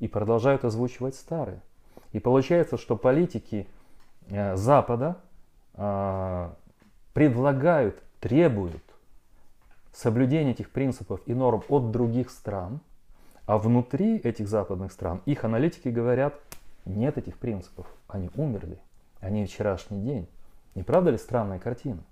и 0.00 0.08
продолжают 0.08 0.64
озвучивать 0.64 1.14
старые. 1.14 1.60
И 2.12 2.18
получается, 2.18 2.76
что 2.76 2.96
политики 2.96 3.68
э, 4.28 4.56
Запада 4.56 5.18
э, 5.74 6.50
предлагают, 7.12 8.02
требуют 8.20 8.82
соблюдения 9.92 10.50
этих 10.50 10.70
принципов 10.70 11.20
и 11.26 11.34
норм 11.34 11.62
от 11.68 11.90
других 11.90 12.30
стран, 12.30 12.80
а 13.46 13.58
внутри 13.58 14.18
этих 14.18 14.48
западных 14.48 14.92
стран 14.92 15.22
их 15.24 15.44
аналитики 15.44 15.88
говорят, 15.88 16.34
нет 16.84 17.16
этих 17.16 17.38
принципов, 17.38 17.86
они 18.08 18.30
умерли, 18.36 18.78
они 19.20 19.46
вчерашний 19.46 20.00
день. 20.00 20.28
Не 20.74 20.82
правда 20.82 21.10
ли 21.10 21.18
странная 21.18 21.58
картина? 21.58 22.02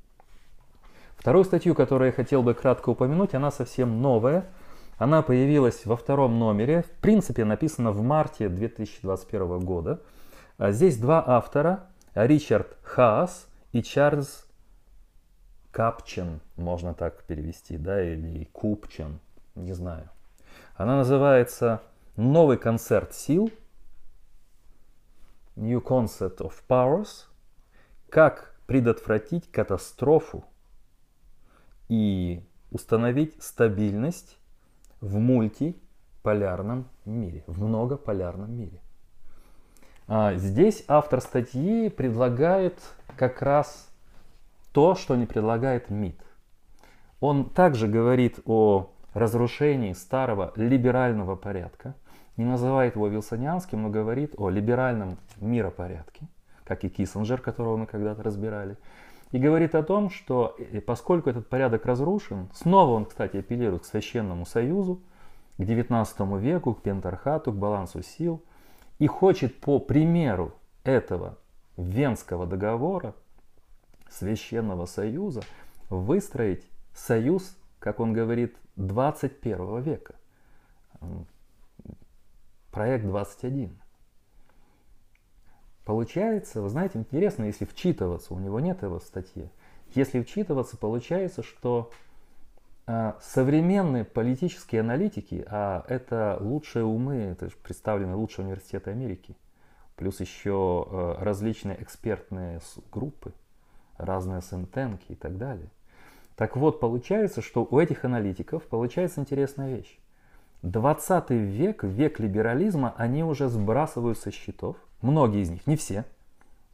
Вторую 1.17 1.45
статью, 1.45 1.75
которую 1.75 2.09
я 2.09 2.13
хотел 2.13 2.43
бы 2.43 2.55
кратко 2.55 2.91
упомянуть, 2.91 3.35
она 3.35 3.51
совсем 3.51 4.03
новая. 4.03 4.47
Она 4.99 5.23
появилась 5.23 5.87
во 5.87 5.97
втором 5.97 6.39
номере. 6.39 6.83
В 6.83 6.91
принципе, 7.01 7.45
написана 7.45 7.93
в 7.93 8.03
марте 8.03 8.49
2021 8.49 9.61
года. 9.61 10.01
А 10.59 10.71
здесь 10.71 10.99
два 10.99 11.23
автора. 11.27 11.87
Ричард 12.15 12.77
Хаас 12.83 13.49
и 13.73 13.83
Чарльз 13.83 14.47
Капчен, 15.73 16.41
можно 16.55 16.95
так 16.95 17.25
перевести, 17.25 17.77
да, 17.77 18.01
или 18.01 18.45
Купчен, 18.53 19.19
не 19.57 19.73
знаю. 19.73 20.09
Она 20.77 20.99
называется 20.99 21.83
«Новый 22.17 22.59
концерт 22.59 23.13
сил», 23.13 23.51
New 25.57 25.81
Concept 25.81 26.39
of 26.39 26.55
Powers, 26.69 27.27
как 28.09 28.55
предотвратить 28.67 29.51
катастрофу 29.51 30.45
и 31.89 32.43
установить 32.71 33.41
стабильность 33.43 34.39
в 35.01 35.19
мультиполярном 35.19 36.89
мире, 37.05 37.45
в 37.47 37.63
многополярном 37.63 38.53
мире. 38.53 38.81
А 40.07 40.35
здесь 40.35 40.85
автор 40.89 41.21
статьи 41.21 41.89
предлагает 41.89 42.79
как 43.17 43.43
раз 43.43 43.89
то, 44.73 44.95
что 44.95 45.15
не 45.17 45.27
предлагает 45.27 45.89
МИД. 45.89 46.21
Он 47.21 47.49
также 47.49 47.87
говорит 47.87 48.41
о 48.45 48.91
разрушении 49.15 49.93
старого 49.93 50.53
либерального 50.57 51.37
порядка, 51.37 51.95
не 52.37 52.45
называет 52.45 52.97
его 52.97 53.07
вилсонианским, 53.07 53.83
но 53.83 53.89
говорит 53.89 54.35
о 54.37 54.51
либеральном 54.51 55.17
миропорядке, 55.43 56.27
как 56.65 56.85
и 56.85 56.89
Киссинджер, 56.89 57.41
которого 57.41 57.77
мы 57.77 57.87
когда-то 57.87 58.23
разбирали, 58.23 58.77
и 59.33 59.39
говорит 59.39 59.75
о 59.75 59.83
том, 59.83 60.11
что 60.11 60.55
э, 60.59 60.81
поскольку 60.81 61.31
этот 61.31 61.49
порядок 61.49 61.87
разрушен, 61.87 62.49
снова 62.55 62.93
он, 62.93 63.05
кстати, 63.05 63.39
апеллирует 63.39 63.83
к 63.83 63.87
Священному 63.87 64.47
Союзу, 64.47 65.01
к 65.59 65.65
19 65.65 66.21
веку, 66.41 66.75
к 66.75 66.83
пентархату, 66.83 67.53
к 67.53 67.57
балансу 67.57 68.03
сил, 68.03 68.43
и 68.99 69.07
хочет 69.07 69.61
по 69.61 69.81
примеру 69.81 70.53
этого 70.85 71.37
Венского 71.77 72.47
договора 72.47 73.15
Священного 74.09 74.87
Союза 74.87 75.43
выстроить 75.91 76.69
союз, 76.95 77.57
как 77.81 78.01
он 78.01 78.13
говорит, 78.13 78.57
21 78.77 79.81
века. 79.83 80.15
Проект 82.71 83.05
21. 83.05 83.77
Получается, 85.85 86.63
вы 86.63 86.69
знаете, 86.71 86.99
интересно, 86.99 87.45
если 87.45 87.65
вчитываться, 87.65 88.33
у 88.33 88.39
него 88.39 88.59
нет 88.61 88.83
его 88.83 88.99
в 88.99 89.03
статье, 89.03 89.51
если 89.95 90.23
вчитываться, 90.23 90.77
получается, 90.77 91.43
что 91.43 91.91
э, 92.87 93.13
современные 93.21 94.05
политические 94.05 94.81
аналитики, 94.81 95.45
а 95.49 95.85
это 95.89 96.39
лучшие 96.41 96.85
умы, 96.85 97.17
это 97.17 97.51
представлены 97.63 98.17
лучшие 98.17 98.47
университеты 98.47 98.91
Америки, 98.91 99.37
плюс 99.97 100.21
еще 100.21 100.87
э, 100.91 101.17
различные 101.21 101.81
экспертные 101.83 102.61
группы, 102.91 103.33
разные 103.99 104.43
сентенки 104.43 105.13
и 105.13 105.15
так 105.15 105.37
далее. 105.37 105.69
Так 106.35 106.57
вот, 106.57 106.81
получается, 106.81 107.43
что 107.43 107.67
у 107.71 107.79
этих 107.79 108.05
аналитиков 108.05 108.65
получается 108.65 109.21
интересная 109.21 109.77
вещь. 109.77 109.99
20 110.63 111.31
век, 111.31 111.85
век 111.85 112.19
либерализма, 112.19 112.95
они 112.97 113.23
уже 113.23 113.49
сбрасывают 113.49 114.19
со 114.19 114.31
счетов. 114.31 114.77
Многие 115.05 115.43
из 115.43 115.51
них, 115.51 115.67
не 115.67 115.77
все. 115.77 116.07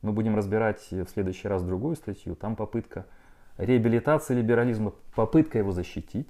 Мы 0.02 0.12
будем 0.12 0.36
разбирать 0.36 0.80
в 0.92 1.06
следующий 1.06 1.48
раз 1.48 1.64
другую 1.64 1.96
статью. 1.96 2.36
Там 2.36 2.54
попытка 2.54 3.04
реабилитации 3.58 4.36
либерализма, 4.36 4.92
попытка 5.16 5.58
его 5.58 5.72
защитить. 5.72 6.28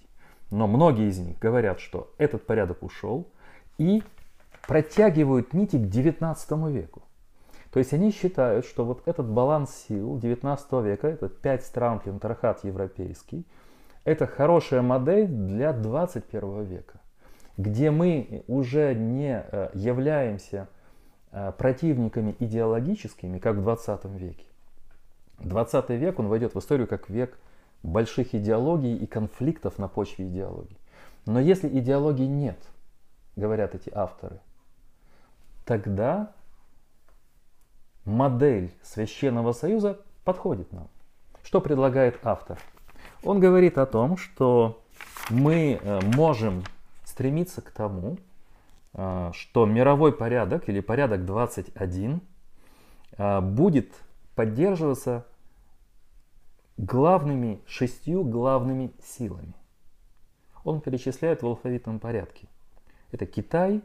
Но 0.50 0.66
многие 0.66 1.10
из 1.10 1.18
них 1.18 1.38
говорят, 1.38 1.78
что 1.78 2.10
этот 2.16 2.46
порядок 2.46 2.82
ушел 2.82 3.28
и 3.76 4.02
протягивают 4.66 5.52
нити 5.52 5.76
к 5.76 5.90
19 5.90 6.50
веку. 6.72 7.02
То 7.70 7.78
есть 7.78 7.92
они 7.92 8.12
считают, 8.12 8.64
что 8.64 8.86
вот 8.86 9.02
этот 9.04 9.28
баланс 9.28 9.84
сил 9.86 10.18
19 10.18 10.72
века, 10.82 11.06
это 11.06 11.28
пять 11.28 11.66
стран 11.66 12.00
пентархат 12.00 12.64
европейский, 12.64 13.44
это 14.04 14.26
хорошая 14.26 14.80
модель 14.80 15.26
для 15.26 15.74
21 15.74 16.64
века, 16.64 16.98
где 17.58 17.90
мы 17.90 18.42
уже 18.48 18.94
не 18.94 19.44
э, 19.46 19.68
являемся 19.74 20.66
э, 20.66 20.79
противниками 21.58 22.34
идеологическими, 22.38 23.38
как 23.38 23.56
в 23.56 23.62
20 23.62 24.04
веке. 24.06 24.44
20 25.38 25.90
век, 25.90 26.18
он 26.18 26.28
войдет 26.28 26.54
в 26.54 26.58
историю 26.58 26.86
как 26.86 27.08
век 27.08 27.38
больших 27.82 28.34
идеологий 28.34 28.96
и 28.96 29.06
конфликтов 29.06 29.78
на 29.78 29.88
почве 29.88 30.26
идеологий. 30.28 30.76
Но 31.26 31.40
если 31.40 31.68
идеологии 31.68 32.26
нет, 32.26 32.58
говорят 33.36 33.74
эти 33.74 33.90
авторы, 33.94 34.40
тогда 35.64 36.32
модель 38.04 38.72
Священного 38.82 39.52
Союза 39.52 39.98
подходит 40.24 40.72
нам. 40.72 40.88
Что 41.42 41.60
предлагает 41.60 42.18
автор? 42.22 42.58
Он 43.22 43.40
говорит 43.40 43.78
о 43.78 43.86
том, 43.86 44.16
что 44.16 44.82
мы 45.30 45.78
э, 45.80 46.00
можем 46.14 46.64
стремиться 47.04 47.60
к 47.62 47.70
тому, 47.70 48.16
э, 48.16 48.29
что 48.92 49.66
мировой 49.66 50.12
порядок 50.12 50.68
или 50.68 50.80
порядок 50.80 51.24
21 51.24 52.20
э, 53.16 53.40
будет 53.40 53.92
поддерживаться 54.34 55.26
главными, 56.76 57.60
шестью 57.66 58.24
главными 58.24 58.92
силами. 59.02 59.54
Он 60.64 60.80
перечисляет 60.80 61.42
в 61.42 61.46
алфавитном 61.46 62.00
порядке. 62.00 62.48
Это 63.12 63.26
Китай, 63.26 63.82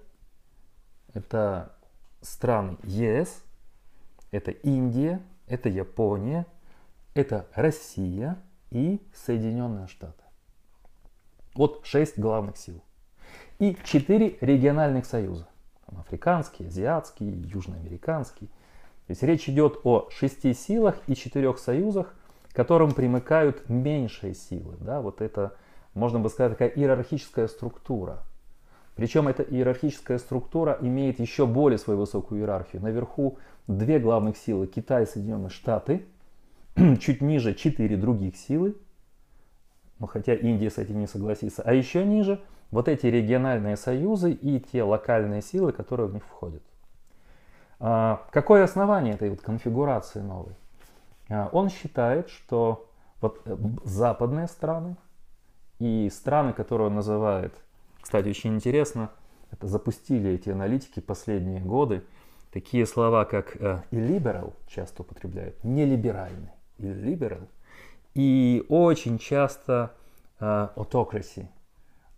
это 1.14 1.76
страны 2.22 2.78
ЕС, 2.84 3.44
это 4.32 4.52
Индия, 4.52 5.22
это 5.48 5.70
Япония, 5.70 6.46
это 7.14 7.48
Россия 7.54 8.38
и 8.72 9.02
Соединенные 9.14 9.88
Штаты. 9.88 10.24
Вот 11.54 11.86
шесть 11.86 12.20
главных 12.20 12.58
сил. 12.58 12.82
И 13.60 13.78
четыре 13.84 14.38
региональных 14.42 15.06
союза. 15.06 15.48
Там 15.86 16.00
африканский, 16.00 16.68
азиатский, 16.68 17.30
южноамериканский. 17.30 18.48
То 18.48 19.12
есть 19.12 19.24
речь 19.24 19.48
идет 19.48 19.80
о 19.84 20.10
шести 20.10 20.54
силах 20.54 20.98
и 21.08 21.16
четырех 21.16 21.58
союзах, 21.60 22.14
которым 22.52 22.92
примыкают 22.94 23.70
меньшие 23.70 24.34
силы. 24.34 24.76
Да? 24.80 25.02
Вот 25.02 25.22
это, 25.22 25.56
можно 25.94 26.20
бы 26.20 26.30
сказать, 26.30 26.54
такая 26.54 26.70
иерархическая 26.70 27.48
структура. 27.48 28.24
Причем 28.96 29.28
эта 29.28 29.44
иерархическая 29.44 30.18
структура 30.18 30.78
имеет 30.82 31.20
еще 31.20 31.46
более 31.46 31.78
свою 31.78 32.00
высокую 32.00 32.42
иерархию. 32.42 32.82
Наверху 32.82 33.38
две 33.68 34.00
главных 34.00 34.38
силы 34.38 34.68
Китай 34.68 35.04
и 35.04 35.06
Соединенные 35.06 35.50
Штаты, 35.50 36.06
чуть 37.00 37.22
ниже 37.22 37.54
четыре 37.54 37.98
других 37.98 38.36
силы, 38.38 38.76
ну, 40.00 40.08
хотя 40.08 40.34
Индия 40.34 40.70
с 40.70 40.78
этим 40.78 41.00
не 41.00 41.08
согласится, 41.08 41.62
а 41.64 41.74
еще 41.74 42.04
ниже 42.04 42.42
вот 42.72 42.88
эти 42.88 43.08
региональные 43.08 43.78
союзы 43.78 44.32
и 44.32 44.60
те 44.60 44.84
локальные 44.84 45.42
силы, 45.42 45.72
которые 45.72 46.08
в 46.08 46.14
них 46.14 46.24
входят. 46.24 46.64
А, 47.80 48.26
какое 48.32 48.64
основание 48.64 49.14
этой 49.14 49.30
вот 49.30 49.42
конфигурации 49.42 50.20
новой? 50.20 50.56
А, 51.30 51.50
он 51.52 51.70
считает, 51.70 52.30
что 52.30 52.90
вот 53.22 53.42
э, 53.46 53.58
западные 53.84 54.48
страны 54.48 54.96
и 55.80 56.10
страны, 56.14 56.54
которые 56.54 56.88
он 56.88 56.96
называет, 56.96 57.54
кстати, 58.02 58.30
очень 58.30 58.56
интересно, 58.56 59.10
это 59.52 59.68
запустили 59.68 60.32
эти 60.32 60.50
аналитики 60.50 61.00
последние 61.00 61.60
годы, 61.60 62.04
такие 62.52 62.86
слова, 62.86 63.26
как 63.26 63.56
э, 63.56 63.82
illiberal 63.92 64.54
часто 64.68 65.02
употребляют, 65.02 65.64
нелиберальный, 65.64 66.52
illiberal, 66.78 67.48
и 68.14 68.66
очень 68.70 69.18
часто 69.18 69.96
э, 70.40 70.70
autocracy, 70.76 71.48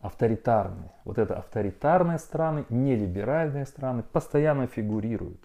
авторитарные. 0.08 0.92
Вот 1.04 1.18
это 1.18 1.38
авторитарные 1.38 2.18
страны, 2.18 2.66
нелиберальные 2.70 3.66
страны 3.66 4.04
постоянно 4.04 4.68
фигурируют 4.68 5.42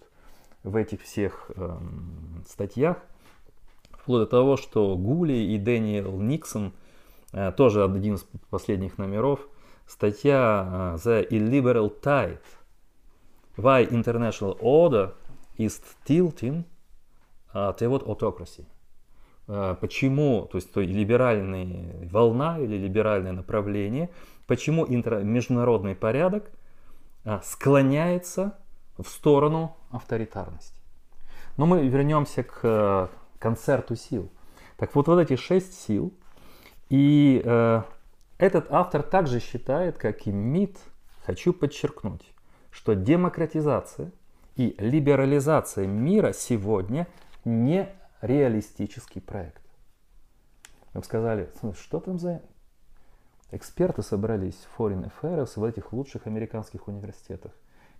в 0.63 0.75
этих 0.77 1.01
всех 1.01 1.51
э, 1.55 1.77
статьях. 2.47 2.97
Вплоть 3.91 4.21
до 4.21 4.25
того, 4.25 4.57
что 4.57 4.95
Гули 4.95 5.33
и 5.33 5.57
Дэниел 5.57 6.19
Никсон, 6.19 6.73
э, 7.33 7.51
тоже 7.51 7.83
один 7.83 8.15
из 8.15 8.25
последних 8.49 8.97
номеров, 8.97 9.41
статья 9.85 10.95
э, 10.95 10.97
The 11.03 11.27
Illiberal 11.29 11.93
Tide, 12.01 12.39
Why 13.57 13.87
International 13.89 14.57
Order 14.59 15.13
is 15.57 15.83
Tilting 16.07 16.63
uh, 17.53 17.77
Toward 17.77 18.05
Autocracy. 18.05 18.65
Uh, 19.45 19.75
почему, 19.75 20.47
то 20.51 20.57
есть 20.57 20.71
то 20.73 20.79
либеральная 20.79 22.07
волна 22.09 22.57
или 22.59 22.77
либеральное 22.77 23.33
направление– 23.33 24.09
почему 24.47 24.85
международный 24.85 25.95
порядок 25.95 26.51
а, 27.25 27.41
склоняется 27.43 28.57
в 28.97 29.07
сторону 29.07 29.77
авторитарности. 29.91 30.79
Но 31.57 31.65
мы 31.65 31.87
вернемся 31.87 32.43
к 32.43 32.59
э, 32.63 33.07
концерту 33.39 33.95
сил. 33.95 34.31
Так 34.77 34.95
вот, 34.95 35.07
вот 35.07 35.19
эти 35.19 35.35
шесть 35.35 35.79
сил, 35.79 36.13
и 36.89 37.41
э, 37.43 37.81
этот 38.37 38.71
автор 38.71 39.03
также 39.03 39.39
считает, 39.39 39.97
как 39.97 40.27
и 40.27 40.31
МИД, 40.31 40.77
хочу 41.25 41.53
подчеркнуть, 41.53 42.33
что 42.71 42.93
демократизация 42.93 44.11
и 44.55 44.75
либерализация 44.79 45.87
мира 45.87 46.33
сегодня 46.33 47.07
не 47.45 47.89
реалистический 48.21 49.21
проект. 49.21 49.61
Мы 50.93 51.01
бы 51.01 51.05
сказали, 51.05 51.49
что 51.79 51.99
там 51.99 52.19
за 52.19 52.41
Эксперты 53.53 54.01
собрались 54.01 54.55
в 54.55 54.81
Foreign 54.81 55.11
Affairs 55.11 55.51
в 55.57 55.63
этих 55.63 55.93
лучших 55.93 56.25
американских 56.25 56.87
университетах. 56.87 57.51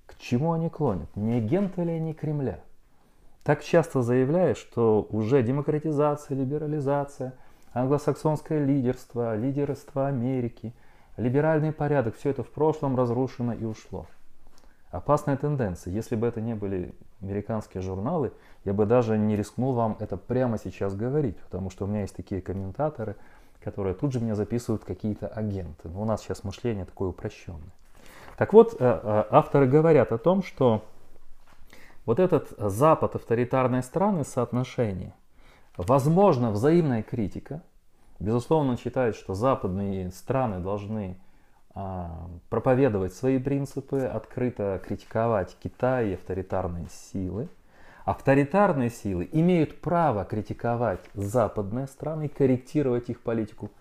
К 0.07 0.17
чему 0.17 0.51
они 0.51 0.67
клонят? 0.67 1.15
Не 1.15 1.35
агенты 1.35 1.83
ли 1.83 1.91
они 1.91 2.15
Кремля? 2.15 2.59
Так 3.43 3.63
часто 3.63 4.01
заявляя, 4.01 4.55
что 4.55 5.05
уже 5.11 5.43
демократизация, 5.43 6.35
либерализация, 6.35 7.35
англосаксонское 7.71 8.65
лидерство, 8.65 9.35
лидерство 9.35 10.07
Америки, 10.07 10.73
либеральный 11.17 11.71
порядок, 11.71 12.15
все 12.15 12.31
это 12.31 12.41
в 12.41 12.49
прошлом 12.49 12.97
разрушено 12.97 13.53
и 13.53 13.63
ушло. 13.63 14.07
Опасная 14.89 15.37
тенденция. 15.37 15.93
Если 15.93 16.15
бы 16.15 16.25
это 16.25 16.41
не 16.41 16.55
были 16.55 16.95
американские 17.21 17.83
журналы, 17.83 18.33
я 18.65 18.73
бы 18.73 18.87
даже 18.87 19.19
не 19.19 19.35
рискнул 19.35 19.73
вам 19.73 19.97
это 19.99 20.17
прямо 20.17 20.57
сейчас 20.57 20.95
говорить, 20.95 21.37
потому 21.37 21.69
что 21.69 21.85
у 21.85 21.87
меня 21.87 22.01
есть 22.01 22.15
такие 22.15 22.41
комментаторы– 22.41 23.17
которые 23.63 23.95
тут 23.95 24.13
же 24.13 24.19
меня 24.19 24.35
записывают 24.35 24.83
какие-то 24.83 25.27
агенты. 25.27 25.89
Но 25.89 26.01
у 26.01 26.05
нас 26.05 26.21
сейчас 26.21 26.43
мышление 26.43 26.85
такое 26.85 27.09
упрощенное. 27.09 27.73
Так 28.37 28.53
вот, 28.53 28.73
э, 28.73 28.75
э, 28.79 29.23
авторы 29.29 29.67
говорят 29.67 30.11
о 30.11 30.17
том, 30.17 30.43
что 30.43 30.83
вот 32.05 32.19
этот 32.19 32.49
Запад, 32.57 33.15
авторитарные 33.15 33.81
страны, 33.81 34.23
соотношение, 34.25 35.13
возможно, 35.77 36.51
взаимная 36.51 37.03
критика. 37.03 37.61
Безусловно, 38.19 38.71
он 38.71 38.77
считает, 38.77 39.15
что 39.15 39.33
западные 39.33 40.11
страны 40.11 40.59
должны 40.59 41.17
а, 41.75 42.29
проповедовать 42.49 43.13
свои 43.13 43.39
принципы, 43.39 44.01
открыто 44.01 44.81
критиковать 44.85 45.57
Китай 45.61 46.09
и 46.09 46.13
авторитарные 46.13 46.87
силы– 46.89 47.49
Авторитарные 48.05 48.89
силы 48.89 49.29
имеют 49.31 49.79
право 49.79 50.25
критиковать 50.25 50.99
западные 51.13 51.87
страны 51.87 52.25
и 52.25 52.29
корректировать 52.29 53.09
их 53.09 53.21
политику. 53.21 53.71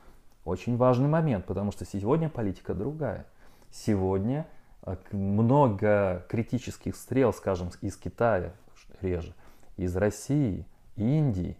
Очень 0.44 0.76
важный 0.76 1.08
момент, 1.08 1.46
потому 1.46 1.72
что 1.72 1.84
сегодня 1.84 2.28
политика 2.28 2.74
другая. 2.74 3.26
Сегодня 3.70 4.46
э, 4.82 4.96
много 5.10 6.24
критических 6.28 6.94
стрел, 6.94 7.32
скажем, 7.32 7.70
из 7.80 7.96
Китая 7.96 8.52
реже, 9.00 9.34
из 9.76 9.96
России, 9.96 10.66
Индии 10.96 11.56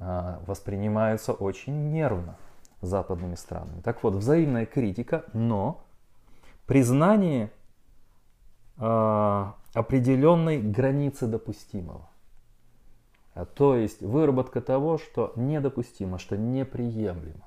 а, 0.00 0.42
воспринимаются 0.46 1.32
очень 1.32 1.90
нервно 1.90 2.36
западными 2.80 3.36
странами. 3.36 3.80
Так 3.82 4.02
вот, 4.02 4.14
взаимная 4.14 4.66
критика, 4.66 5.24
но 5.32 5.84
признание 6.66 7.50
а, 8.76 9.54
определенной 9.74 10.62
границы 10.62 11.26
допустимого. 11.26 12.08
А 13.34 13.44
то 13.44 13.76
есть 13.76 14.00
выработка 14.00 14.60
того, 14.60 14.96
что 14.96 15.32
недопустимо, 15.36 16.18
что 16.18 16.36
неприемлемо. 16.36 17.44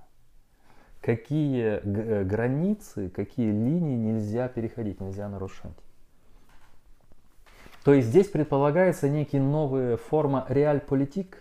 Какие 1.02 1.80
э, 1.82 2.24
границы, 2.26 3.10
какие 3.10 3.50
линии 3.52 3.96
нельзя 3.96 4.50
переходить, 4.50 5.00
нельзя 5.00 5.30
нарушать. 5.30 5.78
То 7.86 7.94
есть 7.94 8.10
здесь 8.10 8.28
предполагается 8.28 9.08
некий 9.08 9.40
новая 9.40 9.96
форма 9.96 10.46
реаль-политик, 10.50 11.38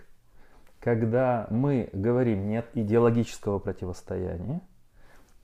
когда 0.78 1.48
мы 1.50 1.90
говорим 1.92 2.48
нет 2.48 2.68
идеологического 2.74 3.58
противостояния, 3.58 4.60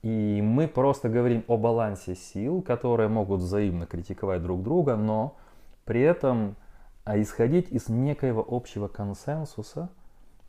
и 0.03 0.41
мы 0.41 0.67
просто 0.67 1.07
говорим 1.07 1.45
о 1.47 1.57
балансе 1.57 2.15
сил, 2.15 2.61
которые 2.61 3.07
могут 3.07 3.39
взаимно 3.39 3.85
критиковать 3.85 4.43
друг 4.43 4.61
друга, 4.61 4.97
но 4.97 5.37
при 5.85 6.01
этом 6.01 6.57
а, 7.05 7.19
исходить 7.19 7.71
из 7.71 7.87
некоего 7.87 8.45
общего 8.47 8.89
консенсуса 8.89 9.89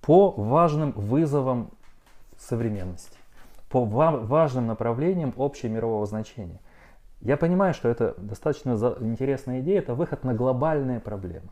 по 0.01 0.33
важным 0.33 0.91
вызовам 0.91 1.71
современности, 2.37 3.17
по 3.71 3.85
важным 3.85 4.67
направлениям 4.67 5.33
общемирового 5.37 6.05
значения. 6.05 6.61
Я 7.21 7.37
понимаю, 7.37 7.75
что 7.75 7.89
это 7.89 8.15
достаточно 8.19 8.73
интересная 9.01 9.61
идея, 9.61 9.79
это 9.79 9.95
выход 9.95 10.25
на 10.25 10.35
глобальные 10.35 10.99
проблемы. 10.99 11.49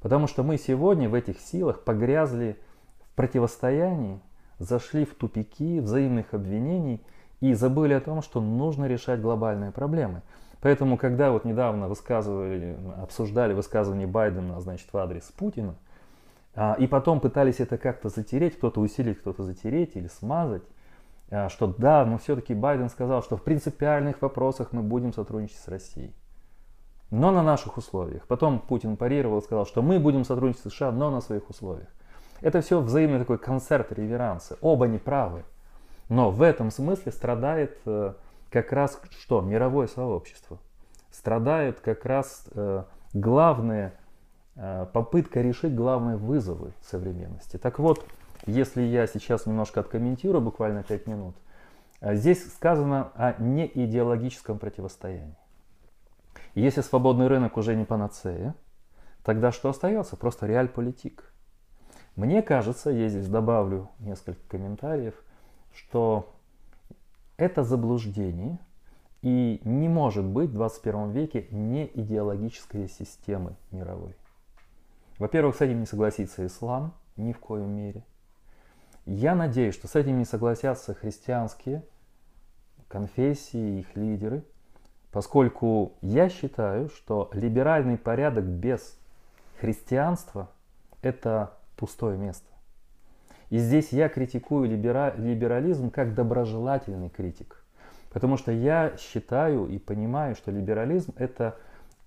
Потому 0.00 0.28
что 0.28 0.44
мы 0.44 0.56
сегодня 0.56 1.08
в 1.08 1.14
этих 1.14 1.40
силах 1.40 1.82
погрязли 1.82 2.56
в 3.02 3.16
противостоянии, 3.16 4.20
зашли 4.60 5.04
в 5.04 5.16
тупики 5.16 5.80
взаимных 5.80 6.32
обвинений– 6.32 7.04
и 7.40 7.54
забыли 7.54 7.94
о 7.94 8.00
том, 8.00 8.22
что 8.22 8.40
нужно 8.40 8.86
решать 8.86 9.20
глобальные 9.20 9.72
проблемы. 9.72 10.22
Поэтому, 10.60 10.98
когда 10.98 11.30
вот 11.30 11.44
недавно 11.44 11.88
высказывали, 11.88 12.76
обсуждали 13.00 13.54
высказывание 13.54 14.06
Байдена, 14.06 14.60
значит, 14.60 14.92
в 14.92 14.96
адрес 14.98 15.24
Путина, 15.36 15.74
а, 16.54 16.76
и 16.78 16.86
потом 16.86 17.20
пытались 17.20 17.60
это 17.60 17.78
как-то 17.78 18.08
затереть, 18.08 18.58
кто-то 18.58 18.80
усилить, 18.80 19.18
кто-то 19.18 19.44
затереть 19.44 19.96
или 19.96 20.08
смазать, 20.08 20.64
а, 21.30 21.48
что 21.48 21.68
да, 21.78 22.04
но 22.04 22.18
все-таки 22.18 22.54
Байден 22.54 22.90
сказал, 22.90 23.22
что 23.22 23.36
в 23.36 23.42
принципиальных 23.42 24.20
вопросах 24.20 24.72
мы 24.72 24.82
будем 24.82 25.12
сотрудничать 25.12 25.58
с 25.58 25.68
Россией. 25.68 26.14
Но 27.10 27.32
на 27.32 27.42
наших 27.42 27.76
условиях. 27.76 28.26
Потом 28.26 28.60
Путин 28.60 28.96
парировал 28.96 29.38
и 29.38 29.42
сказал, 29.42 29.66
что 29.66 29.82
мы 29.82 29.98
будем 29.98 30.24
сотрудничать 30.24 30.62
с 30.62 30.70
США, 30.70 30.92
но 30.92 31.10
на 31.10 31.20
своих 31.20 31.48
условиях. 31.48 31.88
Это 32.40 32.60
все 32.60 32.80
взаимный 32.80 33.18
такой 33.18 33.38
концерт 33.38 33.92
реверансы. 33.92 34.56
Оба 34.60 34.86
неправы. 34.86 35.44
Но 36.10 36.32
в 36.32 36.42
этом 36.42 36.72
смысле 36.72 37.12
страдает 37.12 37.78
э, 37.86 38.14
как 38.50 38.72
раз 38.72 39.00
что? 39.20 39.40
Мировое 39.40 39.86
сообщество. 39.86 40.58
Страдает 41.12 41.78
как 41.78 42.04
раз 42.04 42.46
э, 42.50 42.82
главная 43.14 43.94
э, 44.56 44.86
попытка 44.92 45.40
решить 45.40 45.72
главные 45.72 46.16
вызовы 46.16 46.72
современности. 46.82 47.58
Так 47.58 47.78
вот, 47.78 48.04
если 48.44 48.82
я 48.82 49.06
сейчас 49.06 49.46
немножко 49.46 49.80
откомментирую, 49.80 50.42
буквально 50.42 50.82
5 50.82 51.06
минут, 51.06 51.36
здесь 52.02 52.44
сказано 52.54 53.12
о 53.14 53.40
неидеологическом 53.40 54.58
противостоянии. 54.58 55.36
Если 56.56 56.80
свободный 56.80 57.28
рынок 57.28 57.56
уже 57.56 57.76
не 57.76 57.84
панацея, 57.84 58.56
тогда 59.22 59.52
что 59.52 59.68
остается? 59.68 60.16
Просто 60.16 60.48
реаль-политик. 60.48 61.32
Мне 62.16 62.42
кажется, 62.42 62.90
я 62.90 63.08
здесь 63.08 63.28
добавлю 63.28 63.90
несколько 64.00 64.40
комментариев– 64.48 65.14
что 65.74 66.32
это 67.36 67.62
заблуждение 67.64 68.58
и 69.22 69.60
не 69.64 69.88
может 69.88 70.24
быть 70.24 70.50
в 70.50 70.54
21 70.54 71.10
веке 71.10 71.46
не 71.50 71.90
идеологической 71.92 72.88
системы 72.88 73.56
мировой. 73.70 74.14
Во-первых, 75.18 75.56
с 75.56 75.60
этим 75.60 75.80
не 75.80 75.86
согласится 75.86 76.46
ислам 76.46 76.94
ни 77.16 77.32
в 77.32 77.38
коем 77.38 77.70
мере. 77.70 78.02
Я 79.06 79.34
надеюсь, 79.34 79.74
что 79.74 79.88
с 79.88 79.96
этим 79.96 80.18
не 80.18 80.24
согласятся 80.24 80.94
христианские 80.94 81.82
конфессии, 82.88 83.80
их 83.80 83.96
лидеры, 83.96 84.44
поскольку 85.12 85.94
я 86.00 86.28
считаю, 86.28 86.88
что 86.88 87.30
либеральный 87.32 87.98
порядок 87.98 88.44
без 88.44 88.98
христианства– 89.60 90.50
это 91.02 91.54
пустое 91.76 92.16
место. 92.16 92.49
И 93.50 93.58
здесь 93.58 93.92
я 93.92 94.08
критикую 94.08 94.68
либера, 94.68 95.14
либерализм 95.16 95.90
как 95.90 96.14
доброжелательный 96.14 97.08
критик. 97.10 97.62
Потому 98.12 98.36
что 98.36 98.52
я 98.52 98.92
считаю 98.98 99.66
и 99.66 99.78
понимаю, 99.78 100.34
что 100.34 100.50
либерализм 100.50 101.12
это 101.16 101.56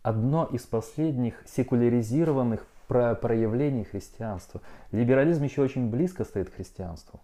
одно 0.01 0.45
из 0.45 0.63
последних 0.63 1.35
секуляризированных 1.45 2.65
проявлений 2.87 3.83
христианства. 3.85 4.61
Либерализм 4.91 5.43
еще 5.43 5.61
очень 5.61 5.89
близко 5.89 6.23
стоит 6.25 6.49
к 6.49 6.55
христианству. 6.55 7.19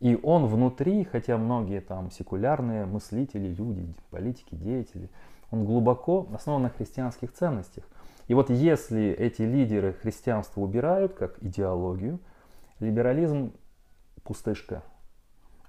И 0.00 0.18
он 0.22 0.46
внутри, 0.46 1.04
хотя 1.04 1.38
многие 1.38 1.80
там 1.80 2.10
секулярные 2.10 2.84
мыслители, 2.84 3.48
люди, 3.48 3.86
политики, 4.10 4.54
деятели, 4.54 5.08
он 5.50 5.64
глубоко 5.64 6.26
основан 6.34 6.62
на 6.62 6.70
христианских 6.70 7.32
ценностях. 7.32 7.84
И 8.26 8.34
вот 8.34 8.50
если 8.50 9.10
эти 9.10 9.42
лидеры 9.42 9.92
христианства 9.92 10.60
убирают 10.60 11.14
как 11.14 11.42
идеологию, 11.42 12.18
либерализм 12.84 13.52
пустышка. 14.22 14.82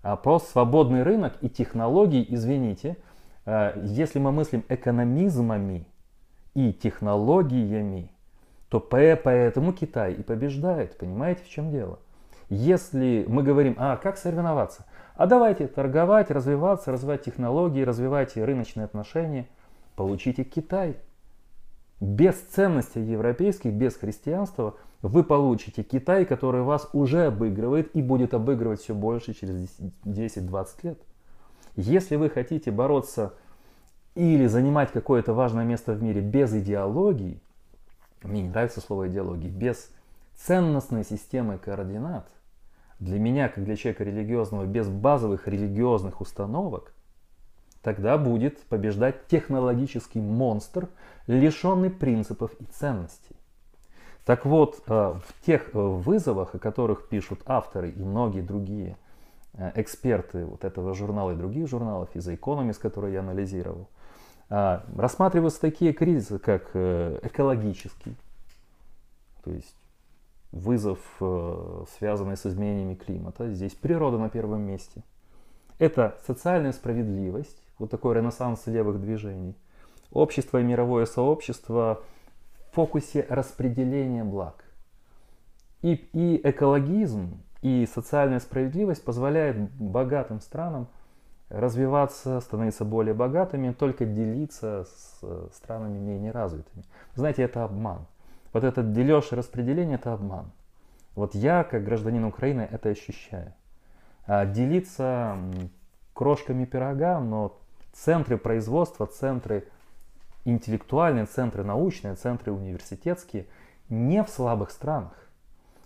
А 0.02 0.16
просто 0.16 0.52
свободный 0.52 1.04
рынок 1.04 1.34
и 1.42 1.50
технологии, 1.50 2.26
извините, 2.30 2.98
э, 3.46 3.82
если 3.84 4.20
мы 4.20 4.32
мыслим 4.32 4.64
экономизмами 4.70 5.88
и 6.54 6.72
технологиями, 6.72 8.12
то 8.70 8.80
поэтому 8.80 9.74
Китай 9.74 10.14
и 10.14 10.22
побеждает. 10.22 10.98
Понимаете, 10.98 11.44
в 11.44 11.50
чем 11.50 11.72
дело? 11.72 12.00
Если 12.50 13.26
мы 13.28 13.42
говорим, 13.42 13.76
а 13.78 13.98
как 13.98 14.18
соревноваться? 14.18 14.86
А 15.16 15.28
давайте 15.28 15.68
торговать, 15.68 16.30
развиваться, 16.30 16.92
развивать 16.92 17.24
технологии, 17.24 17.82
развивайте 17.82 18.44
рыночные 18.44 18.86
отношения. 18.86 19.48
Получите 19.96 20.44
Китай. 20.44 20.98
Без 22.02 22.36
ценностей 22.36 23.02
европейских, 23.02 23.74
без 23.74 23.96
христианства 23.96 24.76
вы 25.08 25.24
получите 25.24 25.84
Китай, 25.84 26.26
который 26.26 26.64
вас 26.64 26.90
уже 26.94 27.28
обыгрывает 27.28 27.96
и 27.96 28.02
будет 28.02 28.34
обыгрывать 28.34 28.82
все 28.82 28.96
больше 28.96 29.34
через 29.34 29.78
10-20 30.04 30.68
лет. 30.82 31.00
Если 31.76 32.16
вы 32.16 32.30
хотите 32.30 32.72
бороться 32.72 33.34
или 34.16 34.48
занимать 34.48 34.92
какое-то 34.92 35.34
важное 35.34 35.64
место 35.64 35.94
в 35.94 36.02
мире 36.02 36.22
без 36.22 36.54
идеологии, 36.54 37.40
мне 38.24 38.42
не 38.42 38.50
нравится 38.50 38.82
слово 38.82 39.08
идеологии, 39.08 39.50
без 39.50 39.92
ценностной 40.36 41.04
системы 41.04 41.60
координат, 41.60 42.28
для 43.00 43.20
меня, 43.20 43.50
как 43.50 43.64
для 43.64 43.76
человека 43.76 44.06
религиозного, 44.06 44.66
без 44.66 44.88
базовых 44.88 45.48
религиозных 45.48 46.22
установок, 46.22 46.94
тогда 47.84 48.18
будет 48.18 48.60
побеждать 48.64 49.28
технологический 49.28 50.22
монстр, 50.22 50.88
лишенный 51.28 51.92
принципов 51.92 52.52
и 52.60 52.64
ценностей. 52.64 53.35
Так 54.26 54.44
вот, 54.44 54.82
э, 54.88 54.92
в 54.92 55.46
тех 55.46 55.70
э, 55.74 55.80
вызовах, 55.80 56.56
о 56.56 56.60
которых 56.60 57.08
пишут 57.08 57.42
авторы 57.46 57.92
и 57.92 58.04
многие 58.04 58.42
другие 58.42 58.98
э, 59.54 59.72
эксперты 59.76 60.46
вот 60.46 60.64
этого 60.64 60.96
журнала 60.96 61.32
и 61.32 61.36
других 61.36 61.70
журналов, 61.70 62.10
из 62.16 62.28
Economist, 62.28 62.80
которые 62.80 63.14
я 63.14 63.20
анализировал, 63.20 63.88
рассматриваются 64.48 65.60
такие 65.60 65.92
кризисы, 65.92 66.38
как 66.38 66.70
экологический, 66.76 68.16
то 69.44 69.50
есть 69.50 69.76
вызов, 70.52 71.00
связанный 71.98 72.38
с 72.38 72.46
изменениями 72.46 72.94
климата. 72.94 73.52
Здесь 73.52 73.74
природа 73.74 74.20
на 74.20 74.30
первом 74.30 74.62
месте. 74.62 75.02
Это 75.80 76.16
социальная 76.28 76.74
справедливость, 76.74 77.58
вот 77.80 77.90
такой 77.90 78.18
ренессанс 78.18 78.68
левых 78.68 79.02
движений. 79.02 79.56
Общество 80.12 80.60
и 80.60 80.64
мировое 80.64 81.08
сообщество 81.08 82.04
фокусе 82.76 83.26
распределения 83.30 84.24
благ. 84.24 84.66
И, 85.82 85.94
и 86.14 86.42
экологизм, 86.44 87.42
и 87.62 87.88
социальная 87.92 88.40
справедливость 88.40 89.04
позволяет 89.04 89.72
богатым 89.74 90.42
странам 90.42 90.88
развиваться, 91.50 92.42
становиться 92.42 92.84
более 92.86 93.14
богатыми, 93.14 93.72
только 93.72 94.06
делиться 94.06 94.86
с 94.86 95.22
странами 95.56 96.00
менее 96.00 96.32
развитыми. 96.32 96.84
Знаете, 97.16 97.44
это 97.44 97.64
обман. 97.64 98.06
Вот 98.52 98.64
этот 98.64 98.92
дележ 98.92 99.32
и 99.32 99.36
распределение– 99.36 99.96
это 100.02 100.14
обман. 100.14 100.52
Вот 101.16 101.34
я, 101.34 101.64
как 101.64 101.84
гражданин 101.84 102.26
Украины, 102.26 102.68
это 102.70 102.90
ощущаю. 102.90 103.54
А 104.28 104.46
делиться 104.46 105.38
крошками 106.14 106.66
пирога, 106.66 107.20
но 107.20 107.58
центры 107.94 108.38
производства, 108.38 109.06
центры 109.06 109.68
интеллектуальные, 110.46 111.26
центры 111.26 111.64
научные, 111.64 112.16
центры 112.16 112.52
университетские 112.52 113.48
не 113.90 114.24
в 114.24 114.30
слабых 114.30 114.72
странах. 114.72 115.30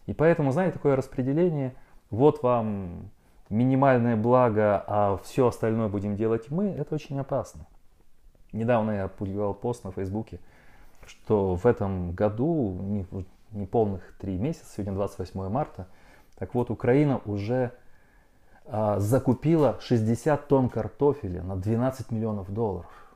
И 0.05 0.14
поэтому, 0.14 0.51
знаете, 0.51 0.74
такое 0.74 0.95
распределение, 0.95 1.74
вот 2.10 2.43
вам 2.43 3.10
минимальное 3.49 4.16
благо, 4.16 4.84
а 4.86 5.18
все 5.24 5.47
остальное 5.47 5.88
будем 5.88 6.16
делать 6.16 6.49
мы, 6.51 6.70
это 6.70 6.95
очень 6.95 7.20
опасно. 7.20 7.66
Недавно 8.51 8.91
я 8.91 9.03
опубликовал 9.05 9.53
пост 9.53 9.84
на 9.84 9.91
Фейсбуке, 9.91 10.39
что 11.05 11.55
в 11.55 11.66
этом 11.66 12.14
году, 12.14 12.80
не, 12.82 13.05
не 13.51 13.66
полных 13.66 14.16
три 14.20 14.38
месяца, 14.38 14.66
сегодня 14.76 14.93
28 14.93 15.49
марта, 15.49 15.88
так 16.38 16.55
вот 16.55 16.72
Украина 16.72 17.22
уже 17.26 17.72
а, 18.66 18.99
закупила 18.99 19.78
60 19.82 20.47
тонн 20.47 20.70
картофеля 20.70 21.43
на 21.43 21.55
12 21.55 22.12
миллионов 22.12 22.51
долларов. 22.51 23.09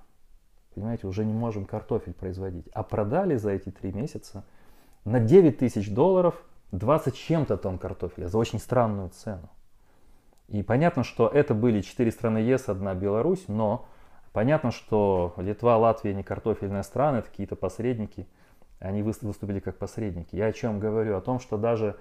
Понимаете, 0.73 1.07
уже 1.07 1.25
не 1.25 1.33
можем 1.33 1.65
картофель 1.65 2.13
производить. 2.13 2.65
А 2.73 2.83
продали 2.83 3.35
за 3.35 3.51
эти 3.51 3.69
три 3.69 3.91
месяца 3.91 4.43
на 5.05 5.19
9 5.19 5.57
тысяч 5.57 5.89
долларов 5.91 6.35
20 6.71 7.15
чем-то 7.15 7.57
тонн 7.57 7.77
картофеля 7.77 8.27
за 8.27 8.37
очень 8.37 8.59
странную 8.59 9.09
цену. 9.09 9.49
И 10.47 10.63
понятно, 10.63 11.03
что 11.03 11.27
это 11.27 11.53
были 11.53 11.81
четыре 11.81 12.11
страны 12.11 12.39
ЕС, 12.39 12.67
одна 12.67 12.93
Беларусь, 12.95 13.45
но 13.47 13.85
понятно, 14.33 14.71
что 14.71 15.33
Литва, 15.37 15.77
Латвия 15.77 16.13
не 16.13 16.23
картофельные 16.23 16.83
страны, 16.83 17.17
это 17.17 17.29
какие-то 17.29 17.55
посредники. 17.55 18.27
Они 18.79 19.01
выступили 19.01 19.59
как 19.59 19.77
посредники. 19.77 20.35
Я 20.35 20.47
о 20.47 20.51
чем 20.51 20.79
говорю? 20.79 21.15
О 21.15 21.21
том, 21.21 21.39
что 21.39 21.57
даже 21.57 21.95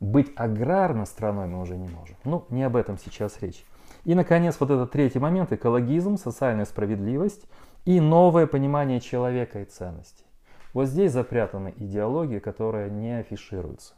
быть 0.00 0.32
аграрной 0.36 1.06
страной 1.06 1.46
мы 1.46 1.60
уже 1.60 1.76
не 1.76 1.88
можем. 1.88 2.16
Ну, 2.24 2.46
не 2.50 2.62
об 2.62 2.76
этом 2.76 2.98
сейчас 2.98 3.40
речь. 3.42 3.64
И, 4.04 4.14
наконец, 4.14 4.56
вот 4.60 4.70
этот 4.70 4.90
третий 4.90 5.18
момент– 5.18 5.52
экологизм, 5.52 6.16
социальная 6.16 6.66
справедливость 6.66 7.46
и 7.84 8.00
новое 8.00 8.46
понимание 8.46 9.00
человека 9.00 9.60
и 9.60 9.64
ценностей. 9.64 10.24
Вот 10.72 10.86
здесь 10.86 11.12
запрятаны 11.12 11.74
идеологии, 11.76 12.38
которые 12.38 12.90
не 12.90 13.18
афишируются. 13.18 13.94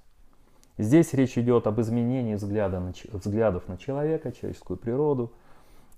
Здесь 0.79 1.15
речь 1.15 1.39
идет 1.39 1.67
об 1.67 1.81
изменении 1.81 2.35
взгляда 2.35 2.81
на, 2.81 2.93
взглядов 3.13 3.67
на 3.69 3.79
человека, 3.79 4.33
человеческую 4.33 4.77
природу, 4.77 5.33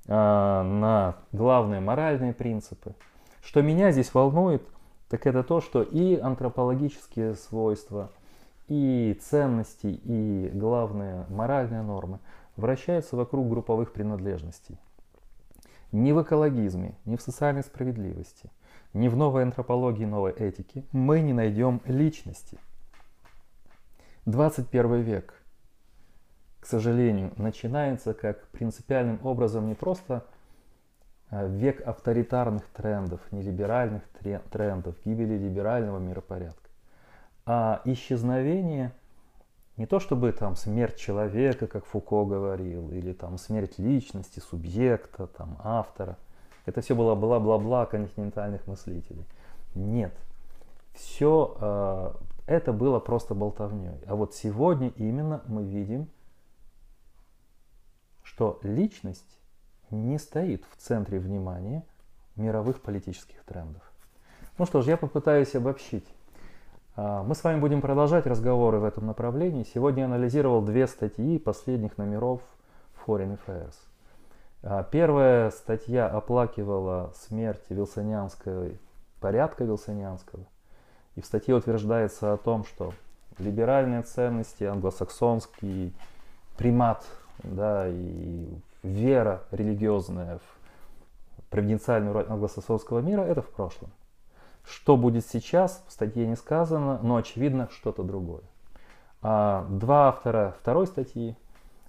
а, 0.06 0.62
на 0.62 1.16
главные 1.32 1.80
моральные 1.80 2.32
принципы. 2.32 2.94
Что 3.42 3.60
меня 3.62 3.90
здесь 3.90 4.14
волнует, 4.14 4.62
так 5.08 5.26
это 5.26 5.42
то, 5.42 5.60
что 5.60 5.82
и 5.82 6.16
антропологические 6.16 7.34
свойства– 7.34 8.10
и 8.68 9.18
ценности, 9.20 9.86
и 9.86 10.50
главные 10.52 11.26
моральные 11.30 11.82
нормы 11.82 12.20
вращаются 12.56 13.16
вокруг 13.16 13.48
групповых 13.48 13.92
принадлежностей. 13.92 14.78
Ни 15.92 16.12
в 16.12 16.22
экологизме, 16.22 16.94
ни 17.04 17.16
в 17.16 17.22
социальной 17.22 17.62
справедливости, 17.62 18.50
ни 18.92 19.08
в 19.08 19.16
новой 19.16 19.42
антропологии, 19.42 20.04
новой 20.04 20.32
этике 20.32 20.84
мы 20.92 21.20
не 21.20 21.32
найдем 21.32 21.80
личности. 21.86 22.58
21 24.26 25.00
век, 25.00 25.34
к 26.60 26.66
сожалению, 26.66 27.32
начинается 27.36 28.12
как 28.12 28.48
принципиальным 28.48 29.18
образом 29.24 29.66
не 29.66 29.74
просто 29.74 30.26
а, 31.30 31.46
век 31.46 31.80
авторитарных 31.86 32.66
трендов, 32.68 33.20
нелиберальных 33.32 34.02
трендов, 34.50 34.96
гибели 35.04 35.38
либерального 35.38 35.98
миропорядка 35.98 36.68
а 37.50 37.80
исчезновение 37.86 38.92
не 39.78 39.86
то 39.86 40.00
чтобы 40.00 40.32
там 40.32 40.56
смерть 40.56 40.96
человека, 40.96 41.68
как 41.68 41.86
Фуко 41.86 42.24
говорил, 42.24 42.90
или 42.90 43.12
там 43.12 43.38
смерть 43.38 43.78
личности, 43.78 44.40
субъекта, 44.40 45.28
там 45.28 45.56
автора. 45.62 46.18
Это 46.66 46.80
все 46.80 46.96
было 46.96 47.14
бла-бла-бла 47.14 47.86
континентальных 47.86 48.66
мыслителей. 48.66 49.24
Нет. 49.76 50.12
Все 50.94 51.56
э, 51.60 52.12
это 52.46 52.72
было 52.72 52.98
просто 52.98 53.36
болтовней. 53.36 54.00
А 54.06 54.16
вот 54.16 54.34
сегодня 54.34 54.88
именно 54.96 55.42
мы 55.46 55.62
видим, 55.62 56.08
что 58.24 58.58
личность 58.64 59.38
не 59.90 60.18
стоит 60.18 60.64
в 60.72 60.76
центре 60.76 61.20
внимания 61.20 61.84
мировых 62.34 62.82
политических 62.82 63.44
трендов. 63.44 63.82
Ну 64.58 64.66
что 64.66 64.82
ж, 64.82 64.88
я 64.88 64.96
попытаюсь 64.96 65.54
обобщить. 65.54 66.06
А, 67.00 67.22
мы 67.22 67.36
с 67.36 67.44
вами 67.44 67.60
будем 67.60 67.80
продолжать 67.80 68.26
разговоры 68.26 68.80
в 68.80 68.84
этом 68.84 69.06
направлении. 69.06 69.62
Сегодня 69.62 70.00
я 70.00 70.06
анализировал 70.06 70.62
две 70.62 70.88
статьи 70.88 71.38
последних 71.38 71.96
номеров 71.96 72.40
Foreign 73.06 73.38
Affairs. 73.38 73.74
А, 74.64 74.82
первая 74.82 75.52
статья 75.52 76.08
оплакивала 76.08 77.12
смерть 77.14 77.62
вилсонианского 77.68 78.70
порядка 79.20 79.62
вилсонианского. 79.62 80.42
И 81.14 81.20
в 81.20 81.26
статье 81.26 81.54
утверждается 81.54 82.32
о 82.32 82.36
том, 82.36 82.64
что 82.64 82.92
либеральные 83.38 84.02
ценности, 84.02 84.64
англосаксонский 84.64 85.94
примат 86.56 87.06
да, 87.44 87.86
и 87.88 88.48
вера 88.82 89.44
религиозная 89.52 90.38
в 90.38 91.42
провинциальную 91.48 92.12
роль 92.12 92.26
англосаксонского 92.28 92.98
мира– 92.98 93.20
это 93.22 93.40
в 93.40 93.50
прошлом. 93.50 93.90
Что 94.68 94.96
будет 94.96 95.26
сейчас, 95.26 95.82
в 95.88 95.92
статье 95.92 96.26
не 96.26 96.36
сказано, 96.36 96.98
но 97.02 97.16
очевидно 97.16 97.68
что-то 97.72 98.02
другое. 98.02 98.42
А 99.22 99.66
два 99.70 100.08
автора 100.08 100.54
второй 100.60 100.86
статьи 100.86 101.36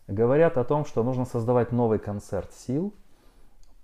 говорят 0.07 0.57
о 0.57 0.63
том, 0.63 0.85
что 0.85 1.03
нужно 1.03 1.25
создавать 1.25 1.71
новый 1.71 1.99
концерт 1.99 2.53
сил 2.53 2.93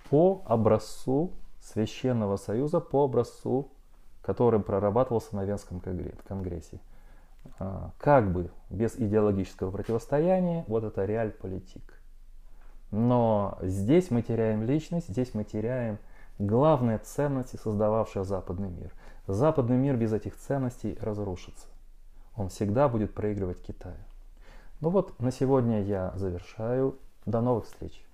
по 0.10 0.44
образцу 0.46 1.32
Священного 1.62 2.38
Союза, 2.38 2.80
по 2.80 3.04
образцу, 3.04 3.70
который 4.22 4.60
прорабатывался 4.60 5.36
на 5.36 5.44
Венском 5.44 5.82
конгрессе. 5.82 6.80
А, 7.60 7.92
как 7.98 8.32
бы 8.32 8.50
без 8.70 8.96
идеологического 8.96 9.72
противостояния, 9.72 10.64
вот 10.68 10.84
это 10.84 11.06
реаль-политик. 11.06 12.00
Но 12.92 13.58
здесь 13.62 14.10
мы 14.10 14.22
теряем 14.22 14.64
личность, 14.64 15.10
здесь 15.10 15.34
мы 15.34 15.44
теряем 15.44 15.98
главные 16.40 16.98
ценности, 17.00 17.58
создававшие 17.58 18.24
западный 18.24 18.70
мир. 18.70 18.94
Западный 19.28 19.78
мир 19.78 19.96
без 19.96 20.14
этих 20.14 20.36
ценностей 20.38 20.98
разрушится. 21.02 21.68
Он 22.36 22.50
всегда 22.50 22.90
будет 22.90 23.14
проигрывать 23.14 23.62
Китаю. 23.62 24.04
Ну 24.82 24.90
вот, 24.90 25.20
на 25.20 25.32
сегодня 25.32 25.82
я 25.82 26.12
завершаю. 26.16 27.00
До 27.26 27.42
новых 27.42 27.66
встреч. 27.66 28.05